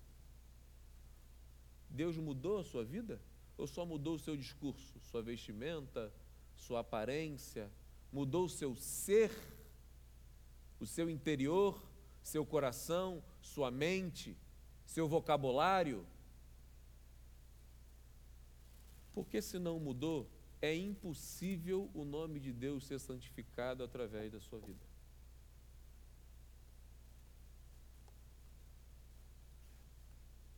Deus 1.89 2.17
mudou 2.17 2.59
a 2.59 2.65
sua 2.65 2.85
vida? 2.85 3.21
Ou 3.57 3.69
só 3.69 3.87
mudou 3.87 4.17
o 4.17 4.19
seu 4.19 4.37
discurso, 4.37 4.99
sua 5.01 5.23
vestimenta, 5.23 6.13
sua 6.65 6.81
aparência? 6.81 7.71
Mudou 8.11 8.45
o 8.47 8.49
seu 8.49 8.75
ser, 8.75 9.31
o 10.81 10.87
seu 10.87 11.11
interior, 11.11 11.83
seu 12.23 12.45
coração, 12.47 13.23
sua 13.41 13.71
mente, 13.71 14.37
seu 14.85 15.07
vocabulário? 15.07 16.07
Porque 19.13 19.41
se 19.43 19.59
não 19.59 19.79
mudou, 19.79 20.29
é 20.61 20.75
impossível 20.75 21.91
o 21.93 22.05
nome 22.05 22.41
de 22.41 22.53
Deus 22.53 22.87
ser 22.87 22.99
santificado 22.99 23.85
através 23.85 24.33
da 24.33 24.41
sua 24.41 24.59
vida. 24.59 24.85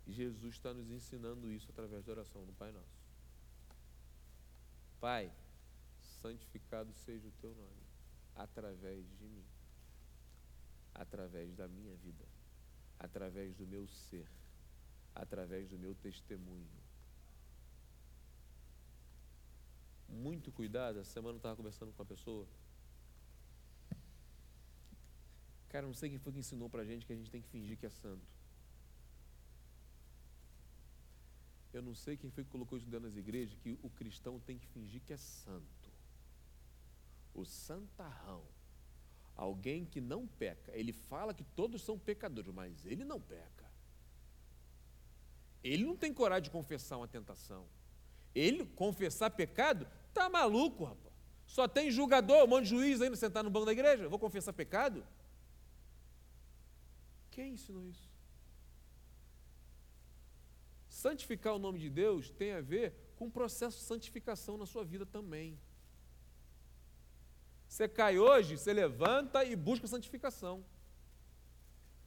Jesus 0.06 0.54
está 0.54 0.72
nos 0.72 0.88
ensinando 0.88 1.50
isso 1.50 1.68
através 1.70 2.04
da 2.04 2.12
oração 2.12 2.44
do 2.46 2.52
Pai 2.52 2.70
Nosso. 2.70 2.96
Pai, 5.00 5.32
santificado 6.26 6.92
seja 6.92 7.28
o 7.28 7.32
teu 7.40 7.54
nome, 7.54 7.82
através 8.34 9.06
de 9.18 9.28
mim, 9.28 9.44
através 10.94 11.54
da 11.54 11.68
minha 11.68 11.94
vida, 11.96 12.24
através 12.98 13.54
do 13.54 13.66
meu 13.66 13.86
ser, 13.86 14.26
através 15.14 15.68
do 15.68 15.78
meu 15.78 15.94
testemunho. 15.94 16.68
Muito 20.08 20.50
cuidado, 20.50 20.98
essa 20.98 21.12
semana 21.12 21.34
eu 21.34 21.38
estava 21.38 21.56
conversando 21.56 21.92
com 21.92 22.02
uma 22.02 22.08
pessoa. 22.08 22.46
Cara, 25.68 25.86
não 25.86 25.94
sei 25.94 26.08
quem 26.10 26.18
foi 26.18 26.32
que 26.32 26.38
ensinou 26.38 26.68
para 26.70 26.82
a 26.82 26.84
gente 26.84 27.06
que 27.06 27.12
a 27.12 27.16
gente 27.16 27.30
tem 27.30 27.42
que 27.42 27.48
fingir 27.48 27.76
que 27.76 27.86
é 27.86 27.90
santo. 27.90 28.26
Eu 31.72 31.82
não 31.82 31.94
sei 31.94 32.16
quem 32.16 32.30
foi 32.30 32.42
que 32.42 32.50
colocou 32.50 32.78
isso 32.78 32.88
dentro 32.88 33.06
das 33.06 33.16
igrejas, 33.16 33.54
que 33.58 33.78
o 33.82 33.90
cristão 33.90 34.40
tem 34.40 34.58
que 34.58 34.66
fingir 34.68 35.02
que 35.02 35.12
é 35.12 35.16
santo. 35.18 35.85
O 37.36 37.44
santarrão. 37.44 38.42
Alguém 39.36 39.84
que 39.84 40.00
não 40.00 40.26
peca. 40.26 40.72
Ele 40.74 40.92
fala 40.92 41.34
que 41.34 41.44
todos 41.44 41.82
são 41.82 41.98
pecadores, 41.98 42.52
mas 42.52 42.86
ele 42.86 43.04
não 43.04 43.20
peca. 43.20 43.70
Ele 45.62 45.84
não 45.84 45.96
tem 45.96 46.14
coragem 46.14 46.44
de 46.44 46.50
confessar 46.50 46.96
uma 46.96 47.06
tentação. 47.06 47.68
Ele 48.34 48.64
confessar 48.64 49.30
pecado, 49.30 49.86
tá 50.14 50.28
maluco, 50.30 50.84
rapaz. 50.84 51.14
Só 51.46 51.68
tem 51.68 51.90
julgador, 51.90 52.44
um 52.44 52.46
monte 52.46 52.64
de 52.64 52.70
juiz 52.70 53.02
ainda 53.02 53.16
sentar 53.16 53.44
no 53.44 53.50
banco 53.50 53.66
da 53.66 53.72
igreja. 53.72 54.08
Vou 54.08 54.18
confessar 54.18 54.52
pecado? 54.52 55.06
Quem 57.30 57.52
ensinou 57.52 57.84
isso? 57.84 58.10
Santificar 60.88 61.54
o 61.54 61.58
nome 61.58 61.78
de 61.78 61.90
Deus 61.90 62.30
tem 62.30 62.52
a 62.52 62.60
ver 62.62 62.94
com 63.16 63.26
o 63.26 63.30
processo 63.30 63.78
de 63.78 63.84
santificação 63.84 64.56
na 64.56 64.64
sua 64.64 64.84
vida 64.84 65.04
também. 65.04 65.58
Você 67.76 67.86
cai 67.86 68.18
hoje, 68.18 68.56
você 68.56 68.72
levanta 68.72 69.44
e 69.44 69.54
busca 69.54 69.86
santificação. 69.86 70.64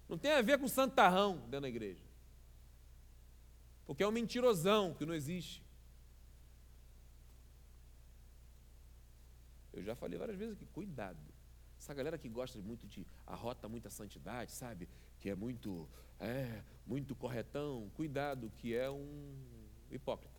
Não 0.08 0.18
tem 0.18 0.32
a 0.32 0.42
ver 0.42 0.58
com 0.58 0.68
santarrão 0.68 1.42
dentro 1.42 1.62
da 1.62 1.70
igreja. 1.70 2.04
Porque 3.86 4.02
é 4.02 4.08
um 4.08 4.12
mentirosão 4.12 4.96
que 4.96 5.06
não 5.06 5.14
existe. 5.14 5.64
Eu 9.72 9.84
já 9.84 9.96
falei 9.96 10.18
várias 10.18 10.40
vezes 10.40 10.56
aqui, 10.56 10.66
cuidado. 10.66 11.20
Essa 11.78 11.94
galera 11.94 12.18
que 12.18 12.28
gosta 12.28 12.58
muito 12.58 12.88
de 12.88 13.06
arrota 13.28 13.70
muita 13.70 13.92
santidade, 13.92 14.52
sabe? 14.52 14.90
Que 15.20 15.30
é 15.30 15.36
muito 15.36 15.88
é, 16.20 16.64
muito 16.84 17.16
corretão, 17.16 17.92
cuidado, 17.94 18.52
que 18.56 18.74
é 18.74 18.90
um 18.90 19.38
hipócrita. 19.92 20.39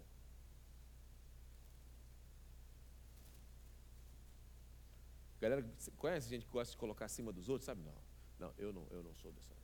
Galera, 5.41 5.65
conhece 5.97 6.29
gente 6.29 6.45
que 6.45 6.53
gosta 6.53 6.73
de 6.73 6.77
colocar 6.77 7.07
acima 7.07 7.33
dos 7.33 7.49
outros, 7.49 7.67
sabe? 7.67 7.83
Não, 7.83 7.95
não, 8.39 8.55
eu 8.59 8.73
não, 8.73 8.87
eu 8.91 9.03
não 9.03 9.15
sou 9.15 9.33
dessa. 9.33 9.55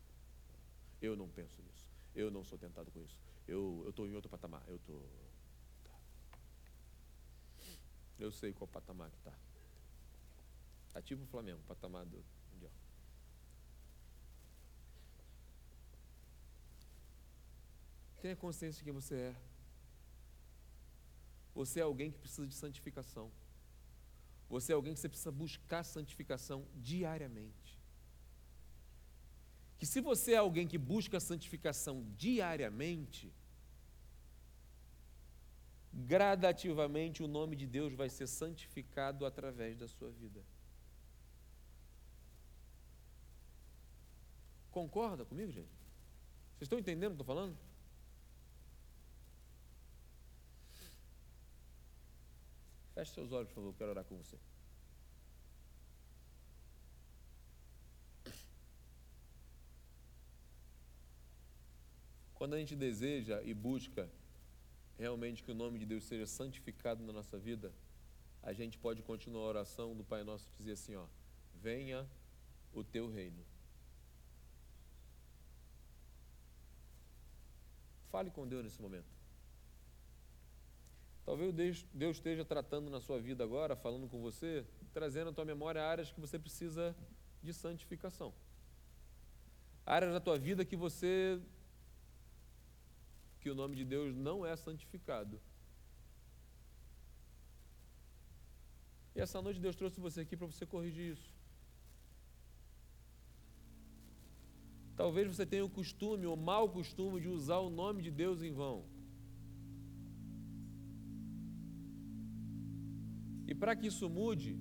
Eu 1.01 1.14
não 1.14 1.29
penso 1.29 1.61
nisso. 1.62 1.91
Eu 2.14 2.31
não 2.31 2.43
sou 2.43 2.57
tentado 2.57 2.91
com 2.91 3.01
isso. 3.01 3.18
Eu 3.47 3.85
estou 3.89 4.07
em 4.07 4.14
outro 4.14 4.31
patamar. 4.31 4.62
Eu 4.66 4.77
estou. 4.77 5.03
Tá. 5.85 5.99
Eu 8.18 8.33
sei 8.33 8.53
qual 8.53 8.66
patamar 8.66 9.11
que 9.11 9.18
está. 9.18 9.33
Está 10.89 11.03
tipo 11.03 11.22
o 11.24 11.27
Flamengo, 11.27 11.61
patamar 11.66 12.07
do, 12.07 12.24
Tenha 18.27 18.35
consciência 18.35 18.79
de 18.79 18.85
quem 18.85 18.93
você 18.93 19.14
é. 19.14 19.37
Você 21.55 21.79
é 21.79 21.83
alguém 21.85 22.11
que 22.11 22.18
precisa 22.18 22.45
de 22.45 22.55
santificação. 22.55 23.31
Você 24.49 24.72
é 24.72 24.74
alguém 24.74 24.94
que 24.94 25.01
você 25.01 25.09
precisa 25.09 25.32
buscar 25.32 25.82
santificação 25.84 26.66
diariamente. 26.74 27.78
Que 29.78 29.86
se 29.86 30.01
você 30.01 30.32
é 30.32 30.36
alguém 30.36 30.66
que 30.66 30.78
busca 30.78 31.18
santificação 31.20 32.07
diariamente, 32.16 33.32
gradativamente 35.92 37.22
o 37.22 37.28
nome 37.28 37.57
de 37.57 37.66
Deus 37.66 37.92
vai 37.92 38.09
ser 38.09 38.26
santificado 38.26 39.26
através 39.26 39.76
da 39.76 39.88
sua 39.88 40.11
vida. 40.11 40.42
Concorda 44.70 45.24
comigo, 45.24 45.51
gente? 45.51 45.74
Vocês 46.53 46.62
estão 46.62 46.78
entendendo 46.78 47.12
o 47.12 47.16
que 47.16 47.20
eu 47.20 47.24
estou 47.24 47.34
falando? 47.34 47.57
Feche 52.97 53.12
seus 53.12 53.30
olhos, 53.30 53.49
por 53.51 53.57
favor, 53.57 53.74
quero 53.74 53.90
orar 53.90 54.05
com 54.07 54.16
você. 54.16 54.38
Quando 62.34 62.55
a 62.55 62.59
gente 62.59 62.74
deseja 62.74 63.42
e 63.42 63.53
busca 63.53 64.09
realmente 64.99 65.42
que 65.42 65.51
o 65.51 65.55
nome 65.55 65.78
de 65.78 65.84
Deus 65.84 66.05
seja 66.05 66.26
santificado 66.26 67.05
na 67.05 67.12
nossa 67.12 67.38
vida, 67.38 67.70
a 68.42 68.55
gente 68.55 68.78
pode 68.78 69.03
continuar 69.03 69.44
a 69.44 69.49
oração 69.49 69.94
do 69.94 70.03
Pai 70.03 70.24
Nosso 70.24 70.51
dizer 70.57 70.72
assim, 70.72 70.97
ó, 70.97 71.07
venha 71.55 72.09
o 72.72 72.82
teu 72.82 73.11
reino. 73.11 73.44
Fale 78.11 78.30
com 78.30 78.49
Deus 78.49 78.64
nesse 78.64 78.80
momento. 78.80 79.15
Talvez 81.27 81.85
Deus 81.93 82.16
esteja 82.18 82.45
tratando 82.45 82.89
na 82.89 83.01
sua 83.01 83.20
vida 83.20 83.43
agora, 83.43 83.74
falando 83.74 84.09
com 84.09 84.22
você, 84.22 84.64
trazendo 84.93 85.31
à 85.31 85.33
tua 85.33 85.45
memória 85.45 85.83
áreas 85.83 86.12
que 86.12 86.20
você 86.20 86.39
precisa 86.39 86.95
de 87.43 87.53
santificação. 87.53 88.33
Áreas 89.85 90.12
da 90.12 90.20
tua 90.20 90.39
vida 90.39 90.64
que 90.64 90.77
você 90.77 91.41
que 93.41 93.51
o 93.51 93.57
nome 93.57 93.74
de 93.74 93.85
Deus 93.85 94.14
não 94.14 94.47
é 94.47 94.55
santificado. 94.55 95.41
E 99.16 99.20
essa 99.20 99.43
noite 99.43 99.59
Deus 99.59 99.74
trouxe 99.74 99.99
você 100.01 100.20
aqui 100.20 100.37
para 100.37 100.47
você 100.47 100.64
corrigir 100.64 101.12
isso. 101.12 101.35
Talvez 104.97 105.27
você 105.27 105.45
tenha 105.45 105.64
o 105.64 105.70
costume, 105.70 106.27
o 106.27 106.37
mau 106.37 106.68
costume, 106.68 107.20
de 107.20 107.29
usar 107.29 107.59
o 107.59 107.68
nome 107.68 108.01
de 108.01 108.12
Deus 108.12 108.43
em 108.43 108.53
vão. 108.53 108.95
Para 113.59 113.74
que 113.74 113.86
isso 113.86 114.09
mude, 114.09 114.59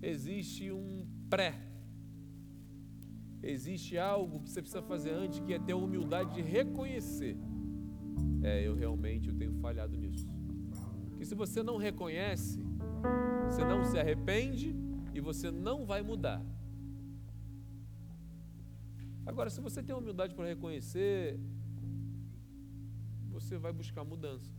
existe 0.00 0.70
um 0.70 1.06
pré. 1.28 1.60
Existe 3.42 3.98
algo 3.98 4.40
que 4.40 4.50
você 4.50 4.60
precisa 4.62 4.82
fazer 4.82 5.10
antes, 5.10 5.40
que 5.40 5.52
é 5.52 5.58
ter 5.58 5.72
a 5.72 5.76
humildade 5.76 6.34
de 6.34 6.42
reconhecer 6.42 7.36
é, 8.42 8.66
eu 8.66 8.74
realmente 8.74 9.28
eu 9.28 9.34
tenho 9.34 9.54
falhado 9.54 9.96
nisso. 9.96 10.26
Que 11.16 11.24
se 11.24 11.34
você 11.34 11.62
não 11.62 11.76
reconhece, 11.76 12.60
você 13.46 13.64
não 13.64 13.84
se 13.84 13.98
arrepende 13.98 14.74
e 15.14 15.20
você 15.20 15.50
não 15.50 15.86
vai 15.86 16.02
mudar. 16.02 16.44
Agora, 19.24 19.48
se 19.48 19.60
você 19.60 19.80
tem 19.80 19.94
humildade 19.94 20.34
para 20.34 20.46
reconhecer, 20.46 21.38
você 23.30 23.56
vai 23.56 23.72
buscar 23.72 24.04
mudança. 24.04 24.50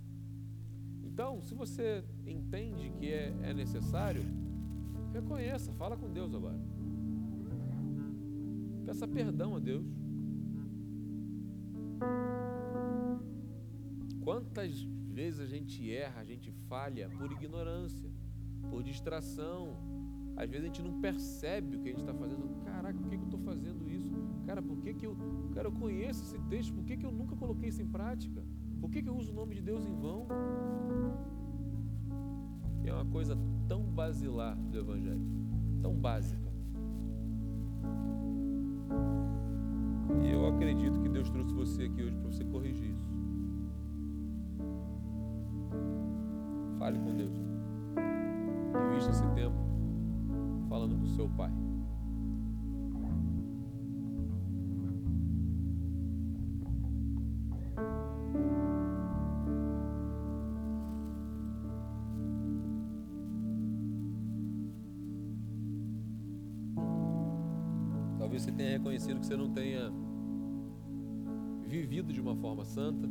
Então, 1.14 1.44
se 1.44 1.54
você 1.54 2.04
entende 2.26 2.90
que 2.98 3.08
é, 3.14 3.32
é 3.44 3.54
necessário, 3.54 4.24
reconheça, 5.14 5.72
fala 5.74 5.96
com 5.96 6.12
Deus 6.12 6.34
agora. 6.34 6.60
Peça 8.84 9.08
perdão 9.08 9.56
a 9.56 9.60
Deus. 9.60 9.86
Quantas 14.22 14.82
vezes 14.82 15.40
a 15.40 15.46
gente 15.46 15.88
erra, 15.94 16.22
a 16.22 16.24
gente 16.26 16.52
falha 16.68 17.08
por 17.10 17.32
ignorância, 17.32 18.10
por 18.72 18.82
distração. 18.82 19.78
Às 20.36 20.50
vezes 20.50 20.64
a 20.64 20.68
gente 20.70 20.82
não 20.82 21.00
percebe 21.00 21.78
o 21.78 21.80
que 21.80 21.90
a 21.90 21.92
gente 21.92 22.02
está 22.02 22.16
fazendo. 22.16 22.64
Caraca, 22.66 22.98
por 22.98 23.08
que, 23.08 23.18
que 23.18 23.24
eu 23.24 23.30
estou 23.30 23.40
fazendo 23.42 23.88
isso? 23.88 24.12
Cara, 24.48 24.64
por 24.64 24.78
que, 24.82 24.96
que 24.96 25.06
eu. 25.06 25.16
Cara, 25.54 25.68
eu 25.68 25.74
conheço 25.74 26.24
esse 26.24 26.40
texto, 26.50 26.74
por 26.74 26.84
que, 26.84 26.98
que 26.98 27.06
eu 27.06 27.12
nunca 27.12 27.36
coloquei 27.36 27.70
isso 27.70 27.84
em 27.84 27.88
prática? 27.88 28.44
Por 28.84 28.92
que, 28.92 29.02
que 29.02 29.08
eu 29.08 29.16
uso 29.16 29.32
o 29.32 29.34
nome 29.34 29.56
de 29.56 29.62
Deus 29.62 29.86
em 29.86 29.96
vão? 29.96 30.28
É 32.84 32.92
uma 32.92 33.06
coisa 33.06 33.38
tão 33.66 33.82
basilar 33.82 34.58
do 34.58 34.78
Evangelho, 34.78 35.26
tão 35.82 35.96
básica. 35.96 36.52
E 40.22 40.30
eu 40.30 40.46
acredito 40.48 41.00
que 41.00 41.08
Deus 41.08 41.30
trouxe 41.30 41.54
você 41.54 41.84
aqui 41.84 42.04
hoje 42.04 42.18
para 42.18 42.30
você 42.30 42.44
corrigir 42.44 42.92
isso. 42.92 43.10
Fale 46.78 47.00
com 47.00 47.16
Deus. 47.16 47.38
Invista 48.92 49.12
esse 49.12 49.26
tempo 49.30 49.56
falando 50.68 50.98
com 50.98 51.06
o 51.06 51.10
seu 51.10 51.30
Pai. 51.30 51.54
Reconhecido 68.84 69.20
que 69.22 69.26
você 69.26 69.38
não 69.38 69.50
tenha 69.50 69.90
vivido 71.66 72.12
de 72.12 72.20
uma 72.20 72.36
forma 72.36 72.66
santa 72.66 73.10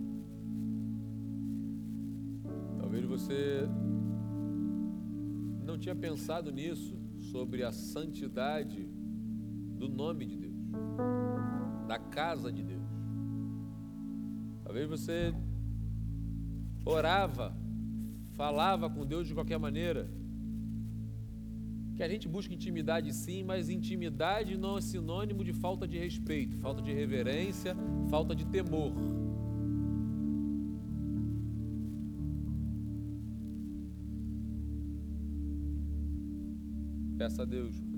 Talvez 2.92 3.06
você 3.06 3.66
não 5.64 5.78
tinha 5.78 5.94
pensado 5.94 6.52
nisso, 6.52 6.94
sobre 7.30 7.62
a 7.62 7.72
santidade 7.72 8.86
do 9.78 9.88
nome 9.88 10.26
de 10.26 10.36
Deus, 10.36 10.68
da 11.88 11.98
casa 11.98 12.52
de 12.52 12.62
Deus. 12.62 12.82
Talvez 14.62 14.86
você 14.86 15.34
orava, 16.84 17.56
falava 18.32 18.90
com 18.90 19.06
Deus 19.06 19.26
de 19.26 19.32
qualquer 19.32 19.58
maneira. 19.58 20.10
Que 22.02 22.06
a 22.06 22.08
gente 22.08 22.26
busca 22.26 22.52
intimidade 22.52 23.12
sim, 23.14 23.44
mas 23.44 23.68
intimidade 23.68 24.58
não 24.58 24.76
é 24.76 24.80
sinônimo 24.80 25.44
de 25.44 25.52
falta 25.52 25.86
de 25.86 25.96
respeito, 25.96 26.58
falta 26.58 26.82
de 26.82 26.92
reverência, 26.92 27.76
falta 28.10 28.34
de 28.34 28.44
temor. 28.44 28.92
Peça 37.16 37.42
a 37.42 37.44
Deus 37.44 37.91